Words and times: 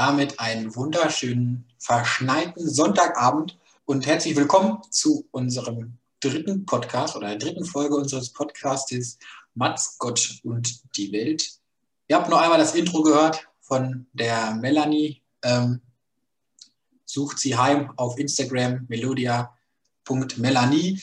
Damit 0.00 0.40
einen 0.40 0.74
wunderschönen, 0.74 1.68
verschneiten 1.76 2.66
Sonntagabend 2.66 3.58
und 3.84 4.06
herzlich 4.06 4.34
willkommen 4.34 4.78
zu 4.90 5.28
unserem 5.30 5.98
dritten 6.20 6.64
Podcast 6.64 7.16
oder 7.16 7.28
der 7.28 7.36
dritten 7.36 7.66
Folge 7.66 7.96
unseres 7.96 8.32
Podcastes 8.32 9.18
Mats, 9.52 9.98
Gott 9.98 10.40
und 10.42 10.96
die 10.96 11.12
Welt. 11.12 11.52
Ihr 12.08 12.16
habt 12.16 12.30
noch 12.30 12.40
einmal 12.40 12.56
das 12.56 12.74
Intro 12.74 13.02
gehört 13.02 13.46
von 13.60 14.06
der 14.14 14.54
Melanie. 14.54 15.20
Ähm, 15.42 15.82
sucht 17.04 17.38
sie 17.38 17.58
heim 17.58 17.92
auf 17.98 18.18
Instagram 18.18 18.86
melodia.melanie. 18.88 20.98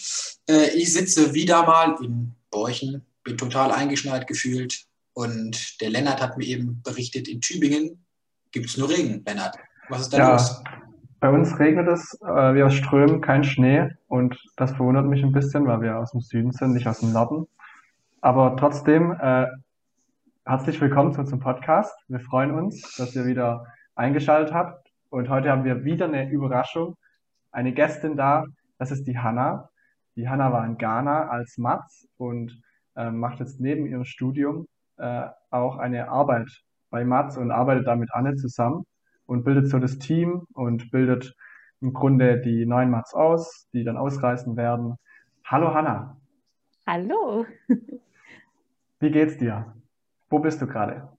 Äh, 0.50 0.72
ich 0.72 0.92
sitze 0.92 1.36
wieder 1.36 1.68
mal 1.68 2.04
in 2.04 2.34
Borchen, 2.50 3.06
bin 3.24 3.38
total 3.38 3.72
eingeschneit 3.72 4.26
gefühlt. 4.26 4.88
Und 5.14 5.80
der 5.82 5.92
Lennart 5.92 6.20
hat 6.20 6.40
mir 6.40 6.48
eben 6.48 6.82
berichtet, 6.82 7.28
in 7.28 7.42
Tübingen 7.42 8.07
gibt 8.52 8.68
es 8.68 8.78
nur 8.78 8.90
Regen, 8.90 9.24
Lennart. 9.26 9.58
Was 9.90 10.02
ist 10.02 10.14
da 10.14 10.18
ja, 10.18 10.32
los? 10.32 10.64
Bei 11.20 11.30
uns 11.30 11.58
regnet 11.60 11.88
es, 11.88 12.18
äh, 12.22 12.54
wir 12.54 12.70
strömen 12.70 13.22
kein 13.22 13.44
Schnee 13.44 13.90
und 14.08 14.38
das 14.56 14.72
verwundert 14.74 15.06
mich 15.06 15.24
ein 15.24 15.32
bisschen, 15.32 15.66
weil 15.66 15.82
wir 15.82 15.98
aus 15.98 16.12
dem 16.12 16.22
Süden 16.22 16.52
sind, 16.52 16.74
nicht 16.74 16.88
aus 16.88 17.00
dem 17.00 17.12
Norden. 17.12 17.48
Aber 18.22 18.56
trotzdem, 18.56 19.12
äh, 19.20 19.48
herzlich 20.46 20.80
willkommen 20.80 21.14
zu 21.14 21.22
unserem 21.22 21.40
Podcast. 21.40 21.94
Wir 22.08 22.20
freuen 22.20 22.52
uns, 22.52 22.96
dass 22.98 23.16
ihr 23.16 23.26
wieder 23.26 23.66
eingeschaltet 23.96 24.54
habt. 24.54 24.92
Und 25.10 25.30
heute 25.30 25.50
haben 25.50 25.64
wir 25.64 25.84
wieder 25.84 26.06
eine 26.06 26.30
Überraschung. 26.30 26.98
Eine 27.52 27.74
Gästin 27.74 28.16
da, 28.16 28.46
das 28.78 28.92
ist 28.92 29.06
die 29.06 29.18
Hanna. 29.18 29.70
Die 30.16 30.30
Hanna 30.30 30.52
war 30.52 30.66
in 30.66 30.78
Ghana 30.78 31.30
als 31.30 31.58
Matz 31.58 32.08
und 32.18 32.62
äh, 32.96 33.10
macht 33.10 33.40
jetzt 33.40 33.60
neben 33.60 33.86
ihrem 33.86 34.06
Studium 34.06 34.68
äh, 34.98 35.28
auch 35.50 35.78
eine 35.78 36.10
Arbeit 36.10 36.50
bei 36.90 37.06
Mats 37.06 37.38
und 37.38 37.52
arbeitet 37.52 37.88
da 37.88 37.96
mit 37.96 38.14
Anne 38.14 38.36
zusammen 38.36 38.86
und 39.26 39.44
bildet 39.44 39.70
so 39.70 39.80
das 39.80 40.00
Team 40.00 40.48
und 40.54 40.92
bildet 40.92 41.36
im 41.82 41.94
Grunde 41.94 42.40
die 42.42 42.66
neuen 42.66 42.90
Mats 42.90 43.14
aus, 43.14 43.68
die 43.74 43.84
dann 43.84 43.98
ausreisen 43.98 44.58
werden. 44.58 44.96
Hallo 45.46 45.74
Hanna. 45.74 46.18
Hallo. 46.86 47.46
Wie 49.00 49.12
geht's 49.12 49.38
dir? 49.38 49.76
Wo 50.30 50.40
bist 50.40 50.62
du 50.62 50.68
gerade? 50.68 51.10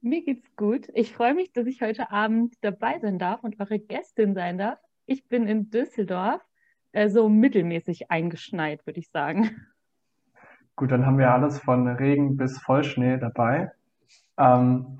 Mir 0.00 0.24
geht's 0.24 0.54
gut. 0.56 0.88
Ich 0.94 1.12
freue 1.12 1.34
mich, 1.34 1.52
dass 1.52 1.66
ich 1.66 1.82
heute 1.82 2.10
Abend 2.10 2.54
dabei 2.60 2.98
sein 2.98 3.18
darf 3.18 3.42
und 3.42 3.60
eure 3.60 3.78
Gästin 3.78 4.34
sein 4.34 4.58
darf. 4.58 4.78
Ich 5.06 5.28
bin 5.28 5.46
in 5.46 5.70
Düsseldorf, 5.70 6.42
äh, 6.92 7.08
so 7.08 7.28
mittelmäßig 7.28 8.10
eingeschneit, 8.10 8.86
würde 8.86 9.00
ich 9.00 9.10
sagen. 9.10 9.50
Gut, 10.76 10.90
dann 10.90 11.06
haben 11.06 11.18
wir 11.18 11.32
alles 11.32 11.58
von 11.58 11.86
Regen 11.86 12.36
bis 12.36 12.58
Vollschnee 12.58 13.18
dabei. 13.18 13.70
Ähm, 14.38 14.98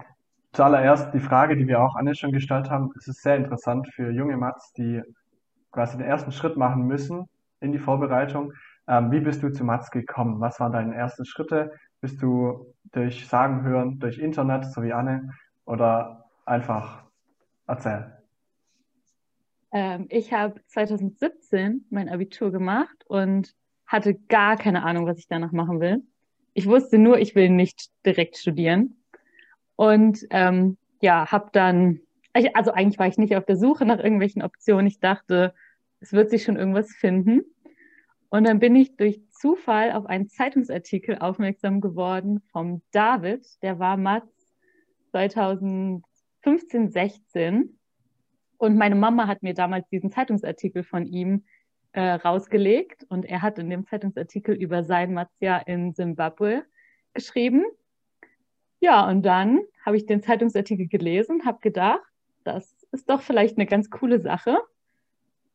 zuallererst 0.52 1.12
die 1.12 1.20
Frage, 1.20 1.56
die 1.56 1.66
wir 1.66 1.82
auch 1.82 1.96
Anne 1.96 2.14
schon 2.14 2.32
gestellt 2.32 2.70
haben. 2.70 2.90
Es 2.96 3.08
ist 3.08 3.22
sehr 3.22 3.36
interessant 3.36 3.88
für 3.88 4.10
junge 4.10 4.36
Mats, 4.36 4.72
die 4.72 5.02
quasi 5.72 5.96
den 5.96 6.06
ersten 6.06 6.32
Schritt 6.32 6.56
machen 6.56 6.86
müssen 6.86 7.28
in 7.60 7.72
die 7.72 7.78
Vorbereitung. 7.78 8.52
Ähm, 8.86 9.10
wie 9.10 9.20
bist 9.20 9.42
du 9.42 9.50
zu 9.50 9.64
Mats 9.64 9.90
gekommen? 9.90 10.40
Was 10.40 10.60
waren 10.60 10.72
deine 10.72 10.94
ersten 10.94 11.24
Schritte? 11.24 11.72
Bist 12.00 12.22
du 12.22 12.72
durch 12.92 13.26
Sagen 13.26 13.62
hören, 13.62 13.98
durch 13.98 14.18
Internet, 14.18 14.66
so 14.66 14.82
wie 14.82 14.92
Anne, 14.92 15.32
oder 15.64 16.26
einfach 16.44 17.02
erzähl? 17.66 18.12
Ähm, 19.72 20.06
ich 20.10 20.32
habe 20.32 20.60
2017 20.66 21.86
mein 21.90 22.08
Abitur 22.08 22.52
gemacht 22.52 23.04
und 23.08 23.54
hatte 23.86 24.14
gar 24.14 24.56
keine 24.56 24.84
Ahnung, 24.84 25.06
was 25.06 25.18
ich 25.18 25.26
danach 25.26 25.52
machen 25.52 25.80
will. 25.80 26.02
Ich 26.52 26.66
wusste 26.66 26.98
nur, 26.98 27.18
ich 27.18 27.34
will 27.34 27.50
nicht 27.50 27.90
direkt 28.06 28.36
studieren. 28.36 28.96
Und 29.76 30.26
ähm, 30.30 30.76
ja, 31.00 31.30
habe 31.30 31.50
dann, 31.52 32.00
also 32.32 32.72
eigentlich 32.72 32.98
war 32.98 33.06
ich 33.06 33.18
nicht 33.18 33.36
auf 33.36 33.44
der 33.44 33.56
Suche 33.56 33.84
nach 33.84 33.98
irgendwelchen 33.98 34.42
Optionen. 34.42 34.86
Ich 34.86 35.00
dachte, 35.00 35.54
es 36.00 36.12
wird 36.12 36.30
sich 36.30 36.44
schon 36.44 36.56
irgendwas 36.56 36.90
finden. 36.92 37.42
Und 38.30 38.44
dann 38.44 38.58
bin 38.58 38.74
ich 38.74 38.96
durch 38.96 39.20
Zufall 39.30 39.92
auf 39.92 40.06
einen 40.06 40.28
Zeitungsartikel 40.28 41.18
aufmerksam 41.18 41.80
geworden 41.80 42.40
vom 42.50 42.82
David, 42.90 43.46
der 43.62 43.78
war 43.78 43.96
Mats 43.96 44.28
2015, 45.12 46.90
16. 46.90 47.78
Und 48.56 48.76
meine 48.76 48.96
Mama 48.96 49.28
hat 49.28 49.42
mir 49.42 49.54
damals 49.54 49.88
diesen 49.88 50.10
Zeitungsartikel 50.10 50.82
von 50.82 51.06
ihm 51.06 51.44
äh, 51.92 52.14
rausgelegt 52.14 53.04
und 53.08 53.24
er 53.24 53.42
hat 53.42 53.58
in 53.58 53.70
dem 53.70 53.86
Zeitungsartikel 53.86 54.54
über 54.54 54.82
sein 54.82 55.14
Matzia 55.14 55.58
in 55.58 55.92
Simbabwe 55.92 56.64
geschrieben. 57.12 57.64
Ja, 58.84 59.08
und 59.08 59.22
dann 59.22 59.60
habe 59.86 59.96
ich 59.96 60.04
den 60.04 60.22
Zeitungsartikel 60.22 60.88
gelesen, 60.88 61.46
habe 61.46 61.58
gedacht, 61.62 62.02
das 62.44 62.70
ist 62.92 63.08
doch 63.08 63.22
vielleicht 63.22 63.56
eine 63.56 63.64
ganz 63.64 63.88
coole 63.88 64.20
Sache. 64.20 64.58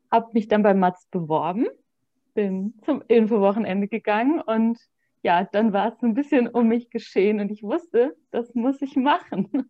Habe 0.09 0.31
mich 0.33 0.47
dann 0.47 0.63
bei 0.63 0.73
Mats 0.73 1.05
beworben, 1.11 1.67
bin 2.33 2.73
zum 2.83 3.03
Infowochenende 3.07 3.87
gegangen 3.87 4.41
und 4.41 4.79
ja, 5.21 5.43
dann 5.43 5.73
war 5.73 5.93
es 5.93 5.99
so 5.99 6.07
ein 6.07 6.15
bisschen 6.15 6.47
um 6.47 6.69
mich 6.69 6.89
geschehen 6.89 7.39
und 7.39 7.51
ich 7.51 7.61
wusste, 7.61 8.17
das 8.31 8.55
muss 8.55 8.81
ich 8.81 8.95
machen. 8.95 9.69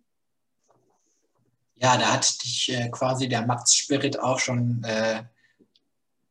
Ja, 1.76 1.98
da 1.98 2.14
hat 2.14 2.42
dich 2.42 2.72
äh, 2.72 2.88
quasi 2.88 3.28
der 3.28 3.46
Mats-Spirit 3.46 4.22
auch 4.22 4.40
schon 4.40 4.86
äh, 4.86 5.24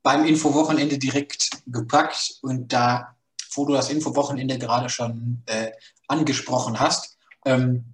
beim 0.03 0.25
Infowochenende 0.25 0.97
direkt 0.97 1.51
gepackt 1.67 2.39
und 2.41 2.73
da, 2.73 3.19
wo 3.53 3.67
du 3.67 3.75
das 3.75 3.91
Infowochenende 3.91 4.59
gerade 4.59 4.89
schon 4.89 5.43
äh, 5.45 5.73
angesprochen 6.07 6.81
hast, 6.81 7.18
ähm, 7.49 7.85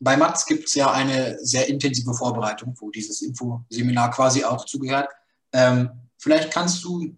bei 0.00 0.16
Mats 0.16 0.46
gibt 0.46 0.64
es 0.68 0.74
ja 0.74 0.90
eine 0.90 1.38
sehr 1.42 1.68
intensive 1.68 2.14
Vorbereitung, 2.14 2.74
wo 2.78 2.90
dieses 2.90 3.20
Infoseminar 3.20 4.10
quasi 4.10 4.44
auch 4.44 4.64
zugehört. 4.64 5.08
Ähm, 5.52 5.90
vielleicht 6.16 6.50
kannst 6.50 6.82
du 6.84 7.14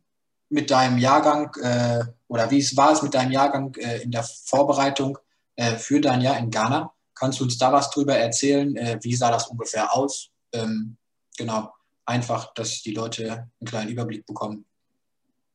mit 0.49 0.71
deinem 0.71 0.99
Jahrgang 0.99 1.55
äh, 1.63 2.05
oder 2.27 2.51
wie 2.51 2.59
es 2.59 2.77
war 2.77 2.93
es 2.93 3.03
mit 3.03 3.15
deinem 3.15 3.31
Jahrgang 3.31 3.75
äh, 3.77 4.03
in 4.03 4.11
der 4.11 4.25
Vorbereitung 4.25 5.17
äh, 5.55 5.77
für 5.77 6.01
dein 6.01 6.21
Jahr 6.21 6.39
in 6.39 6.51
Ghana? 6.51 6.93
Kannst 7.15 7.39
du 7.39 7.45
uns 7.45 7.57
da 7.57 7.73
was 7.73 7.91
drüber 7.91 8.17
erzählen? 8.17 8.75
Äh, 8.77 8.99
wie 9.03 9.15
sah 9.15 9.31
das 9.31 9.47
ungefähr 9.47 9.95
aus? 9.95 10.31
Ähm, 10.53 10.97
genau, 11.39 11.73
einfach, 12.05 12.53
dass 12.55 12.83
die 12.83 12.95
Leute 12.95 13.49
einen 13.61 13.67
kleinen 13.67 13.91
Überblick 13.91 14.27
bekommen. 14.27 14.65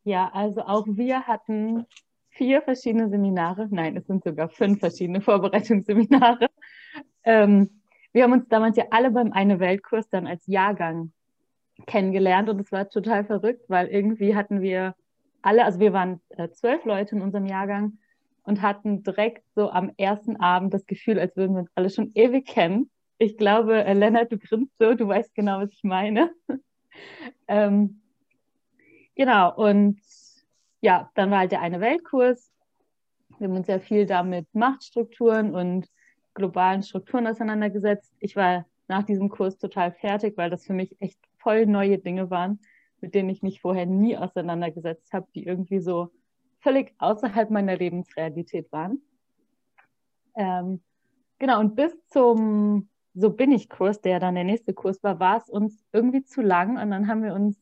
Ja, 0.06 0.32
also 0.34 0.62
auch 0.62 0.86
wir 0.88 1.24
hatten 1.24 1.86
vier 2.38 2.62
verschiedene 2.62 3.10
Seminare. 3.10 3.68
Nein, 3.72 3.98
es 3.98 4.08
sind 4.08 4.24
sogar 4.24 4.50
fünf 4.50 4.80
verschiedene 4.80 5.22
Vorbereitungsseminare. 5.22 6.48
Ähm, 7.24 7.82
wir 8.14 8.24
haben 8.24 8.34
uns 8.34 8.48
damals 8.48 8.78
ja 8.78 8.86
alle 8.92 9.12
beim 9.12 9.34
Eine 9.34 9.60
Weltkurs 9.60 10.10
dann 10.10 10.28
als 10.28 10.46
Jahrgang 10.48 11.12
kennengelernt 11.86 12.50
und 12.50 12.60
es 12.60 12.72
war 12.72 12.90
total 12.90 13.26
verrückt, 13.26 13.66
weil 13.68 13.88
irgendwie 13.88 14.36
hatten 14.36 14.62
wir 14.62 14.96
alle, 15.42 15.66
also 15.66 15.80
wir 15.80 15.94
waren 15.94 16.22
äh, 16.30 16.50
zwölf 16.50 16.84
Leute 16.86 17.16
in 17.16 17.22
unserem 17.22 17.46
Jahrgang 17.46 18.00
und 18.44 18.62
hatten 18.62 19.04
direkt 19.04 19.44
so 19.54 19.70
am 19.70 19.92
ersten 19.98 20.38
Abend 20.38 20.74
das 20.74 20.86
Gefühl, 20.86 21.20
als 21.20 21.36
würden 21.36 21.56
wir 21.56 21.62
uns 21.62 21.72
alle 21.76 21.90
schon 21.90 22.12
ewig 22.16 22.48
kennen. 22.48 22.90
Ich 23.18 23.38
glaube, 23.38 23.84
äh, 23.84 23.94
Lennart, 23.94 24.32
du 24.32 24.38
grinst 24.38 24.78
so, 24.78 24.94
du 24.94 25.08
weißt 25.08 25.36
genau, 25.36 25.60
was 25.60 25.72
ich 25.72 25.84
meine. 25.84 26.32
ähm, 27.48 28.02
genau, 29.16 29.56
und 29.56 30.00
ja, 30.82 31.10
dann 31.16 31.32
war 31.32 31.40
halt 31.40 31.52
der 31.52 31.62
eine 31.62 31.80
Weltkurs. 31.80 32.52
Wir 33.40 33.48
haben 33.48 33.56
uns 33.56 33.68
ja 33.68 33.80
viel 33.80 34.06
da 34.06 34.24
mit 34.24 34.48
Machtstrukturen 34.54 35.54
und 35.54 35.88
globalen 36.34 36.84
Strukturen 36.84 37.28
auseinandergesetzt. 37.28 38.16
Ich 38.20 38.36
war 38.36 38.66
nach 38.88 39.04
diesem 39.04 39.30
Kurs 39.30 39.58
total 39.58 39.92
fertig, 39.92 40.38
weil 40.38 40.50
das 40.50 40.66
für 40.66 40.74
mich 40.74 40.96
echt 41.02 41.20
voll 41.38 41.66
neue 41.66 41.98
Dinge 41.98 42.30
waren, 42.30 42.60
mit 43.02 43.16
denen 43.16 43.30
ich 43.30 43.44
mich 43.44 43.62
vorher 43.62 43.86
nie 43.86 44.18
auseinandergesetzt 44.18 45.14
habe, 45.14 45.28
die 45.36 45.46
irgendwie 45.46 45.80
so 45.80 46.10
völlig 46.60 46.94
außerhalb 47.00 47.50
meiner 47.50 47.76
Lebensrealität 47.76 48.72
waren. 48.72 49.02
Ähm, 50.36 50.82
genau, 51.40 51.60
und 51.60 51.76
bis 51.76 51.96
zum 52.08 52.90
So 53.14 53.32
bin 53.32 53.52
ich 53.52 53.68
Kurs, 53.70 54.00
der 54.02 54.20
dann 54.20 54.36
der 54.36 54.44
nächste 54.44 54.74
Kurs 54.74 55.04
war, 55.04 55.20
war 55.20 55.38
es 55.38 55.50
uns 55.50 55.84
irgendwie 55.92 56.24
zu 56.24 56.42
lang 56.42 56.82
und 56.82 56.92
dann 56.92 57.08
haben 57.08 57.24
wir 57.24 57.34
uns 57.34 57.58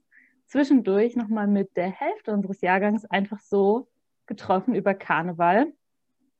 zwischendurch 0.45 1.15
nochmal 1.15 1.47
mit 1.47 1.75
der 1.75 1.89
Hälfte 1.89 2.33
unseres 2.33 2.61
Jahrgangs 2.61 3.05
einfach 3.05 3.39
so 3.39 3.87
getroffen 4.25 4.75
über 4.75 4.93
Karneval. 4.93 5.73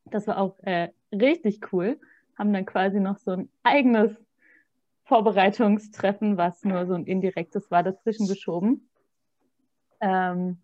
Das 0.05 0.27
war 0.27 0.37
auch 0.37 0.57
äh, 0.59 0.89
richtig 1.11 1.73
cool. 1.73 1.99
Haben 2.37 2.53
dann 2.53 2.65
quasi 2.65 2.99
noch 2.99 3.17
so 3.17 3.31
ein 3.31 3.49
eigenes 3.63 4.11
Vorbereitungstreffen, 5.05 6.37
was 6.37 6.63
nur 6.63 6.85
so 6.87 6.93
ein 6.93 7.05
indirektes 7.05 7.69
war, 7.71 7.83
dazwischen 7.83 8.27
geschoben. 8.27 8.89
Ähm, 10.01 10.57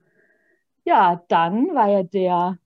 ja, 0.84 1.24
dann 1.28 1.74
war 1.74 1.90
ja 1.90 2.04
der 2.04 2.58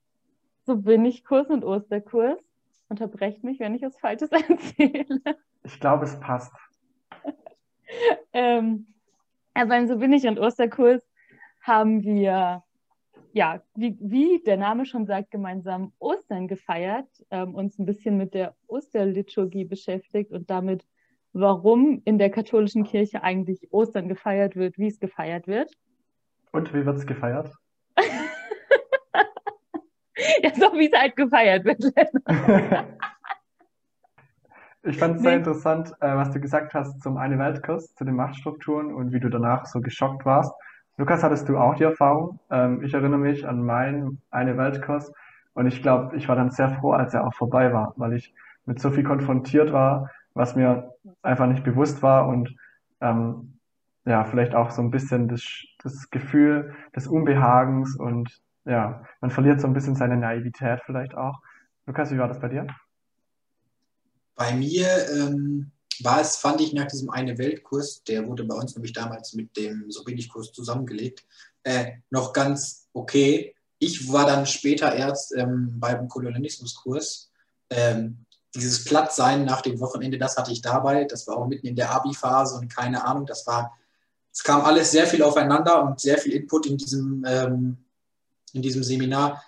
So 0.66 0.78
bin 0.78 1.06
ich 1.06 1.24
Kurs 1.24 1.50
und 1.50 1.64
Osterkurs. 1.64 2.40
Unterbrecht 2.88 3.44
mich, 3.44 3.60
wenn 3.60 3.76
ich 3.76 3.82
was 3.82 3.98
Falsches 3.98 4.30
erzähle. 4.32 5.22
Ich 5.64 5.80
glaube, 5.80 6.06
es 6.06 6.20
passt. 6.20 6.54
ähm, 8.34 8.88
ja, 9.56 9.66
beim 9.66 9.88
So 9.88 9.98
bin 9.98 10.14
ich 10.14 10.28
und 10.28 10.40
Osterkurs 10.40 11.02
haben 11.62 12.04
wir 12.04 12.64
ja, 13.36 13.62
wie, 13.76 13.98
wie, 14.00 14.42
der 14.46 14.56
Name 14.56 14.86
schon 14.86 15.06
sagt, 15.06 15.30
gemeinsam 15.30 15.92
Ostern 16.00 16.48
gefeiert, 16.48 17.10
ähm, 17.32 17.54
uns 17.54 17.78
ein 17.78 17.86
bisschen 17.86 18.16
mit 18.16 18.34
der 18.34 18.56
Osterliturgie 18.68 19.66
beschäftigt 19.66 20.32
und 20.32 20.50
damit, 20.50 20.86
warum 21.34 22.02
in 22.06 22.18
der 22.18 22.30
katholischen 22.30 22.86
Kirche 22.86 23.24
eigentlich 23.24 23.68
Ostern 23.74 24.08
gefeiert 24.08 24.56
wird, 24.56 24.78
wie 24.78 24.88
es 24.88 25.02
gefeiert 25.02 25.48
wird. 25.48 25.70
Und 26.54 26.74
wie 26.74 26.86
wird 26.86 26.96
es 26.96 27.06
gefeiert? 27.06 27.52
ja, 30.42 30.52
so 30.56 30.72
wie 30.78 30.90
es 30.90 30.98
halt 30.98 31.18
gefeiert 31.18 31.66
wird. 31.66 31.84
ich 34.86 34.98
fand 34.98 35.18
es 35.18 35.24
sehr 35.24 35.36
interessant, 35.36 35.92
äh, 36.00 36.16
was 36.16 36.32
du 36.32 36.40
gesagt 36.40 36.74
hast 36.74 37.02
zum 37.02 37.18
Eine 37.18 37.40
Weltkurs, 37.40 37.94
zu 37.96 38.06
den 38.06 38.16
Machtstrukturen 38.16 38.94
und 38.94 39.12
wie 39.12 39.20
du 39.20 39.30
danach 39.30 39.66
so 39.66 39.82
geschockt 39.82 40.26
warst. 40.26 40.54
Lukas, 40.98 41.24
hattest 41.24 41.50
du 41.50 41.58
auch 41.58 41.76
die 41.76 41.84
Erfahrung? 41.84 42.40
Ähm, 42.52 42.82
ich 42.84 42.94
erinnere 42.94 43.20
mich 43.20 43.48
an 43.48 43.64
meinen 43.64 44.22
Eine 44.32 44.58
Weltkurs 44.58 45.12
und 45.54 45.68
ich 45.68 45.82
glaube, 45.82 46.16
ich 46.16 46.28
war 46.30 46.36
dann 46.36 46.52
sehr 46.52 46.70
froh, 46.70 46.92
als 46.92 47.14
er 47.14 47.26
auch 47.26 47.34
vorbei 47.34 47.74
war, 47.74 47.94
weil 47.98 48.14
ich 48.14 48.34
mit 48.66 48.80
so 48.80 48.92
viel 48.92 49.04
konfrontiert 49.04 49.74
war, 49.74 50.12
was 50.34 50.56
mir 50.56 50.92
einfach 51.22 51.48
nicht 51.48 51.64
bewusst 51.64 52.02
war 52.04 52.28
und 52.28 52.56
ähm, 53.02 53.60
ja, 54.06 54.24
vielleicht 54.24 54.54
auch 54.54 54.70
so 54.70 54.82
ein 54.82 54.92
bisschen 54.92 55.28
das, 55.28 55.44
das 55.84 56.10
Gefühl 56.12 56.76
des 56.96 57.08
Unbehagens 57.08 57.96
und 57.98 58.30
ja, 58.66 59.04
man 59.22 59.32
verliert 59.32 59.62
so 59.62 59.68
ein 59.68 59.74
bisschen 59.74 59.96
seine 59.96 60.18
Naivität 60.18 60.82
vielleicht 60.86 61.16
auch. 61.16 61.40
Lukas, 61.88 62.12
wie 62.12 62.18
war 62.18 62.28
das 62.28 62.40
bei 62.40 62.50
dir? 62.50 62.68
Bei 64.36 64.54
mir 64.54 65.10
ähm, 65.12 65.72
war 66.02 66.22
es, 66.22 66.36
fand 66.36 66.62
ich 66.62 66.74
nach 66.74 66.88
diesem 66.88 67.10
eine 67.10 67.38
Weltkurs, 67.38 68.04
der 68.04 68.28
wurde 68.28 68.44
bei 68.44 68.56
uns 68.56 68.76
nämlich 68.76 68.94
damals 68.94 69.34
mit 69.34 69.56
dem 69.56 69.90
So 69.90 70.04
bin 70.04 70.18
ich 70.18 70.30
Kurs 70.30 70.52
zusammengelegt, 70.52 71.26
äh, 71.64 71.94
noch 72.10 72.34
ganz 72.34 72.88
okay. 72.94 73.56
Ich 73.80 74.12
war 74.12 74.26
dann 74.26 74.46
später 74.46 74.94
erst 74.94 75.36
ähm, 75.36 75.80
beim 75.80 76.08
Kolonialismuskurs. 76.08 77.32
Ähm, 77.70 78.26
dieses 78.54 78.86
Plattsein 78.86 79.46
nach 79.46 79.62
dem 79.62 79.80
Wochenende, 79.80 80.18
das 80.18 80.38
hatte 80.38 80.52
ich 80.52 80.62
dabei. 80.62 81.04
Das 81.04 81.28
war 81.28 81.38
auch 81.38 81.48
mitten 81.48 81.68
in 81.68 81.76
der 81.76 81.92
Abi-Phase 81.92 82.56
und 82.56 82.74
keine 82.74 83.04
Ahnung, 83.04 83.26
das 83.26 83.46
war, 83.46 83.78
es 84.32 84.44
kam 84.44 84.62
alles 84.62 84.92
sehr 84.92 85.08
viel 85.08 85.24
aufeinander 85.24 85.84
und 85.84 86.00
sehr 86.00 86.18
viel 86.18 86.34
Input 86.34 86.66
in 86.66 86.78
diesem, 86.78 87.26
ähm, 87.28 87.78
in 88.54 88.62
diesem 88.62 88.84
Seminar, 88.84 89.44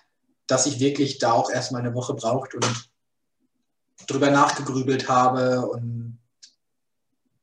dass 0.46 0.66
ich 0.66 0.80
wirklich 0.80 1.18
da 1.18 1.32
auch 1.32 1.50
erstmal 1.50 1.82
eine 1.82 1.94
Woche 1.94 2.14
braucht 2.14 2.54
und 2.54 2.90
drüber 4.06 4.30
nachgegrübelt 4.30 5.08
habe 5.08 5.66
und 5.66 6.18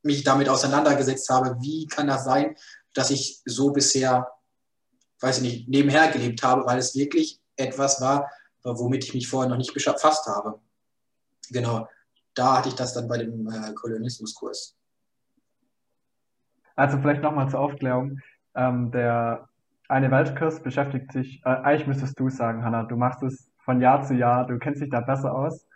mich 0.02 0.24
damit 0.24 0.48
auseinandergesetzt 0.48 1.28
habe, 1.28 1.56
wie 1.60 1.86
kann 1.86 2.06
das 2.06 2.24
sein, 2.24 2.56
dass 2.94 3.10
ich 3.10 3.42
so 3.44 3.72
bisher, 3.72 4.30
weiß 5.20 5.38
ich 5.38 5.42
nicht, 5.42 5.68
nebenher 5.68 6.10
gelebt 6.10 6.42
habe, 6.42 6.64
weil 6.64 6.78
es 6.78 6.94
wirklich 6.94 7.40
etwas 7.56 8.00
war, 8.00 8.30
womit 8.62 9.04
ich 9.04 9.14
mich 9.14 9.28
vorher 9.28 9.50
noch 9.50 9.56
nicht 9.56 9.74
befasst 9.74 10.26
habe. 10.26 10.60
Genau, 11.50 11.88
da 12.34 12.58
hatte 12.58 12.68
ich 12.68 12.74
das 12.74 12.94
dann 12.94 13.08
bei 13.08 13.18
dem 13.18 13.48
äh, 13.48 13.72
Kolonialismuskurs. 13.74 14.76
Also 16.74 16.98
vielleicht 16.98 17.22
nochmal 17.22 17.48
zur 17.48 17.60
Aufklärung. 17.60 18.20
Ähm, 18.54 18.90
der 18.90 19.48
eine 19.88 20.10
Weltkurs 20.10 20.62
beschäftigt 20.62 21.12
sich, 21.12 21.40
äh, 21.44 21.48
eigentlich 21.48 21.86
müsstest 21.86 22.18
du 22.18 22.28
sagen, 22.28 22.64
Hanna, 22.64 22.84
du 22.84 22.96
machst 22.96 23.22
es 23.22 23.50
von 23.64 23.80
Jahr 23.80 24.02
zu 24.02 24.14
Jahr, 24.14 24.46
du 24.46 24.58
kennst 24.58 24.82
dich 24.82 24.90
da 24.90 25.00
besser 25.00 25.34
aus. 25.34 25.66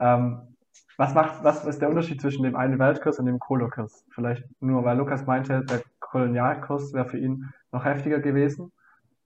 Ähm, 0.00 0.56
was 0.96 1.14
macht, 1.14 1.44
was 1.44 1.64
ist 1.64 1.80
der 1.80 1.88
Unterschied 1.88 2.20
zwischen 2.20 2.42
dem 2.42 2.56
einen 2.56 2.78
Weltkurs 2.78 3.18
und 3.18 3.26
dem 3.26 3.38
Kolokurs? 3.38 4.04
Vielleicht 4.10 4.44
nur, 4.60 4.84
weil 4.84 4.98
Lukas 4.98 5.26
meinte, 5.26 5.64
der 5.64 5.82
Kolonialkurs 6.00 6.92
wäre 6.92 7.06
für 7.06 7.18
ihn 7.18 7.48
noch 7.72 7.84
heftiger 7.84 8.18
gewesen. 8.18 8.72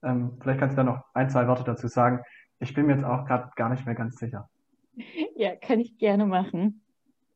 Ähm, 0.03 0.37
vielleicht 0.39 0.59
kannst 0.59 0.77
du 0.77 0.77
da 0.77 0.83
noch 0.83 1.03
ein, 1.13 1.29
zwei 1.29 1.47
Worte 1.47 1.63
dazu 1.63 1.87
sagen. 1.87 2.21
Ich 2.59 2.73
bin 2.73 2.85
mir 2.85 2.93
jetzt 2.93 3.03
auch 3.03 3.25
gerade 3.25 3.49
gar 3.55 3.69
nicht 3.69 3.85
mehr 3.85 3.95
ganz 3.95 4.17
sicher. 4.17 4.49
Ja, 5.37 5.53
kann 5.53 5.81
ich 5.81 5.97
gerne 5.97 6.25
machen. 6.25 6.81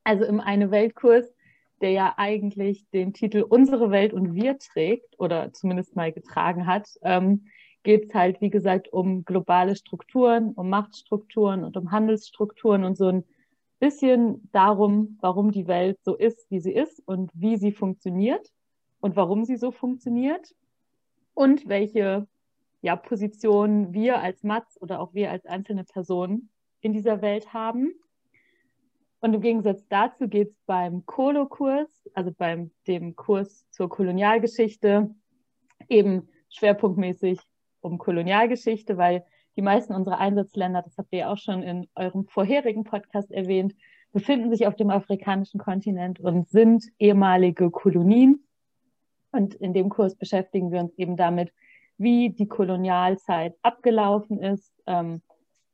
Also 0.06 0.24
im 0.24 0.40
Eine 0.40 0.72
Weltkurs, 0.72 1.26
der 1.82 1.92
ja 1.92 2.14
eigentlich 2.16 2.90
den 2.92 3.12
Titel 3.12 3.42
Unsere 3.42 3.92
Welt 3.92 4.14
und 4.14 4.36
wir 4.36 4.58
trägt 4.58 5.20
oder 5.20 5.52
zumindest 5.52 5.98
mal 5.98 6.14
getragen 6.14 6.66
hat, 6.66 6.88
ähm, 7.02 7.48
geht 7.84 8.10
es 8.10 8.14
halt, 8.14 8.42
wie 8.42 8.50
gesagt, 8.50 8.92
um 8.92 9.24
globale 9.26 9.76
Strukturen, 9.76 10.54
um 10.54 10.70
Machtstrukturen 10.70 11.64
und 11.64 11.78
um 11.78 11.92
Handelsstrukturen 11.92 12.84
und 12.84 12.98
so 12.98 13.08
ein 13.08 13.24
bisschen 13.80 14.50
darum, 14.52 15.18
warum 15.22 15.52
die 15.52 15.68
Welt 15.68 15.98
so 16.04 16.16
ist, 16.16 16.50
wie 16.52 16.60
sie 16.60 16.74
ist 16.74 17.02
und 17.06 17.32
wie 17.34 17.58
sie 17.58 17.72
funktioniert 17.72 18.52
und 19.00 19.16
warum 19.16 19.46
sie 19.46 19.56
so 19.56 19.72
funktioniert 19.72 20.54
und 21.34 21.68
welche 21.68 22.28
ja, 22.82 22.96
Positionen 22.96 23.94
wir 23.94 24.20
als 24.20 24.44
Matz 24.44 24.78
oder 24.82 25.00
auch 25.00 25.14
wir 25.14 25.32
als 25.32 25.46
einzelne 25.46 25.86
Personen 25.86 26.50
in 26.82 26.94
dieser 26.94 27.22
Welt 27.22 27.54
haben. 27.54 27.94
Und 29.22 29.34
im 29.34 29.42
Gegensatz 29.42 29.86
dazu 29.90 30.28
geht 30.30 30.52
es 30.52 30.58
beim 30.66 31.06
Kolo-Kurs, 31.06 32.10
also 32.14 32.32
beim 32.32 32.72
dem 32.88 33.16
Kurs 33.16 33.66
zur 33.70 33.90
Kolonialgeschichte, 33.90 35.14
eben 35.90 36.30
schwerpunktmäßig 36.50 37.40
um 37.82 37.98
Kolonialgeschichte, 37.98 38.98
weil 38.98 39.24
die 39.56 39.62
meisten 39.62 39.94
unserer 39.94 40.20
Einsatzländer, 40.20 40.82
das 40.82 40.98
habt 40.98 41.12
ihr 41.12 41.30
auch 41.30 41.38
schon 41.38 41.64
in 41.64 41.88
eurem 41.96 42.26
vorherigen 42.26 42.84
Podcast 42.84 43.32
erwähnt, 43.32 43.76
befinden 44.12 44.50
sich 44.50 44.68
auf 44.68 44.76
dem 44.76 44.90
afrikanischen 44.90 45.60
Kontinent 45.60 46.20
und 46.20 46.48
sind 46.50 46.86
ehemalige 46.98 47.70
Kolonien. 47.70 48.44
Und 49.32 49.54
in 49.56 49.74
dem 49.74 49.90
Kurs 49.90 50.16
beschäftigen 50.16 50.72
wir 50.72 50.80
uns 50.80 50.94
eben 50.98 51.16
damit, 51.16 51.52
wie 51.98 52.30
die 52.30 52.48
Kolonialzeit 52.48 53.56
abgelaufen 53.62 54.40
ist 54.40 54.74
ähm, 54.88 55.22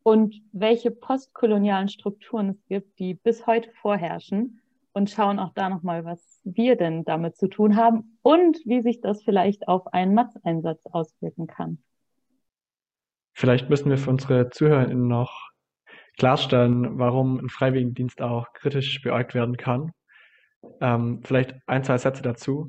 und 0.03 0.41
welche 0.51 0.91
postkolonialen 0.91 1.87
Strukturen 1.87 2.49
es 2.49 2.65
gibt, 2.65 2.99
die 2.99 3.13
bis 3.13 3.47
heute 3.47 3.71
vorherrschen 3.81 4.61
und 4.93 5.09
schauen 5.09 5.39
auch 5.39 5.53
da 5.53 5.69
nochmal, 5.69 6.05
was 6.05 6.41
wir 6.43 6.75
denn 6.75 7.03
damit 7.03 7.37
zu 7.37 7.47
tun 7.47 7.75
haben 7.75 8.17
und 8.21 8.57
wie 8.65 8.81
sich 8.81 9.01
das 9.01 9.23
vielleicht 9.23 9.67
auf 9.67 9.93
einen 9.93 10.13
Matzeinsatz 10.13 10.85
auswirken 10.85 11.47
kann. 11.47 11.79
Vielleicht 13.35 13.69
müssen 13.69 13.89
wir 13.89 13.97
für 13.97 14.09
unsere 14.09 14.49
ZuhörerInnen 14.49 15.07
noch 15.07 15.49
klarstellen, 16.17 16.97
warum 16.97 17.37
ein 17.37 17.49
Freiwilligendienst 17.49 18.21
auch 18.21 18.53
kritisch 18.53 19.01
beäugt 19.01 19.33
werden 19.35 19.57
kann. 19.57 19.91
Ähm, 20.79 21.21
vielleicht 21.23 21.53
ein, 21.67 21.83
zwei 21.83 21.97
Sätze 21.97 22.21
dazu. 22.21 22.67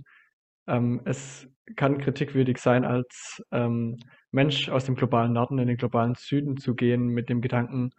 Ähm, 0.67 1.03
es 1.05 1.49
kann 1.77 1.99
kritikwürdig 1.99 2.59
sein, 2.59 2.85
als 2.85 3.43
ähm, 3.53 3.97
Mensch 4.33 4.69
aus 4.69 4.85
dem 4.85 4.97
globalen 4.97 5.33
Norden 5.33 5.59
in 5.59 5.69
den 5.69 5.77
globalen 5.77 6.17
Süden 6.17 6.57
zu 6.57 6.75
gehen, 6.75 7.07
mit 7.07 7.29
dem 7.29 7.41
Gedanken, 7.41 7.91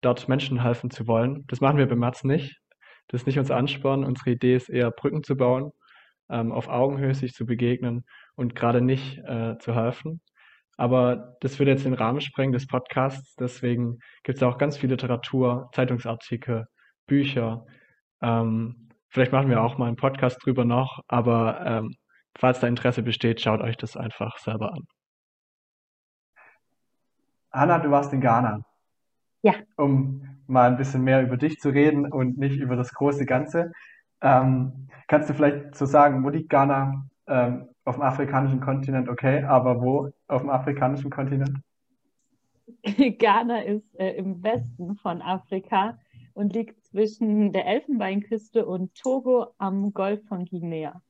dort 0.00 0.28
Menschen 0.28 0.62
helfen 0.62 0.90
zu 0.90 1.08
wollen. 1.08 1.44
Das 1.48 1.60
machen 1.60 1.78
wir 1.78 1.88
bei 1.88 1.96
März 1.96 2.22
nicht. 2.22 2.56
Das 3.08 3.22
ist 3.22 3.26
nicht 3.26 3.38
unser 3.40 3.56
Ansporn. 3.56 4.04
Unsere 4.04 4.30
Idee 4.30 4.54
ist 4.54 4.68
eher, 4.68 4.92
Brücken 4.92 5.24
zu 5.24 5.36
bauen, 5.36 5.72
ähm, 6.30 6.52
auf 6.52 6.68
Augenhöhe 6.68 7.14
sich 7.14 7.32
zu 7.32 7.46
begegnen 7.46 8.04
und 8.36 8.54
gerade 8.54 8.80
nicht 8.80 9.18
äh, 9.18 9.58
zu 9.58 9.74
helfen. 9.74 10.20
Aber 10.82 11.36
das 11.38 11.60
würde 11.60 11.70
jetzt 11.70 11.84
den 11.84 11.94
Rahmen 11.94 12.20
sprengen 12.20 12.50
des 12.50 12.66
Podcasts. 12.66 13.36
Deswegen 13.36 14.00
gibt 14.24 14.38
es 14.38 14.42
auch 14.42 14.58
ganz 14.58 14.76
viel 14.76 14.90
Literatur, 14.90 15.70
Zeitungsartikel, 15.72 16.66
Bücher. 17.06 17.64
Ähm, 18.20 18.88
vielleicht 19.08 19.30
machen 19.30 19.48
wir 19.48 19.62
auch 19.62 19.78
mal 19.78 19.86
einen 19.86 19.94
Podcast 19.94 20.44
drüber 20.44 20.64
noch. 20.64 20.98
Aber 21.06 21.64
ähm, 21.64 21.94
falls 22.36 22.58
da 22.58 22.66
Interesse 22.66 23.04
besteht, 23.04 23.40
schaut 23.40 23.60
euch 23.60 23.76
das 23.76 23.96
einfach 23.96 24.38
selber 24.38 24.72
an. 24.72 24.82
Hanna, 27.52 27.78
du 27.78 27.92
warst 27.92 28.12
in 28.12 28.20
Ghana. 28.20 28.64
Ja. 29.42 29.54
Um 29.76 30.40
mal 30.48 30.68
ein 30.68 30.78
bisschen 30.78 31.04
mehr 31.04 31.22
über 31.22 31.36
dich 31.36 31.60
zu 31.60 31.68
reden 31.68 32.10
und 32.10 32.38
nicht 32.38 32.58
über 32.58 32.74
das 32.74 32.92
große 32.92 33.24
Ganze. 33.24 33.70
Ähm, 34.20 34.88
kannst 35.06 35.30
du 35.30 35.34
vielleicht 35.34 35.76
so 35.76 35.86
sagen, 35.86 36.24
wo 36.24 36.28
liegt 36.28 36.50
Ghana 36.50 37.06
ähm, 37.28 37.68
auf 37.84 37.96
dem 37.96 38.02
afrikanischen 38.02 38.60
Kontinent 38.60 39.08
okay, 39.08 39.42
aber 39.42 39.80
wo 39.80 40.10
auf 40.28 40.42
dem 40.42 40.50
afrikanischen 40.50 41.10
Kontinent? 41.10 41.58
Ghana 43.18 43.62
ist 43.62 43.98
äh, 43.98 44.12
im 44.12 44.42
Westen 44.42 44.96
von 44.96 45.20
Afrika 45.22 45.98
und 46.34 46.52
liegt 46.52 46.82
zwischen 46.84 47.52
der 47.52 47.66
Elfenbeinküste 47.66 48.64
und 48.64 48.94
Togo 48.94 49.48
am 49.58 49.92
Golf 49.92 50.20
von 50.28 50.44
Guinea. 50.44 51.00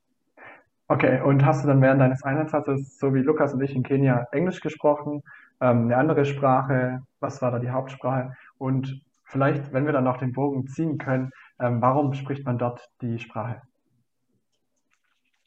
Okay, 0.88 1.20
und 1.22 1.44
hast 1.44 1.62
du 1.62 1.68
dann 1.68 1.80
während 1.80 2.00
deines 2.00 2.22
Einsatzes, 2.22 2.98
so 2.98 3.14
wie 3.14 3.20
Lukas 3.20 3.54
und 3.54 3.62
ich 3.62 3.74
in 3.74 3.82
Kenia, 3.82 4.26
Englisch 4.32 4.60
gesprochen, 4.60 5.22
ähm, 5.60 5.84
eine 5.84 5.96
andere 5.96 6.24
Sprache? 6.24 7.02
Was 7.20 7.40
war 7.40 7.50
da 7.50 7.58
die 7.58 7.70
Hauptsprache? 7.70 8.34
Und 8.58 9.00
vielleicht, 9.24 9.72
wenn 9.72 9.86
wir 9.86 9.92
dann 9.92 10.04
noch 10.04 10.18
den 10.18 10.32
Bogen 10.32 10.66
ziehen 10.66 10.98
können, 10.98 11.30
ähm, 11.58 11.80
warum 11.80 12.12
spricht 12.14 12.44
man 12.44 12.58
dort 12.58 12.90
die 13.00 13.18
Sprache? 13.18 13.62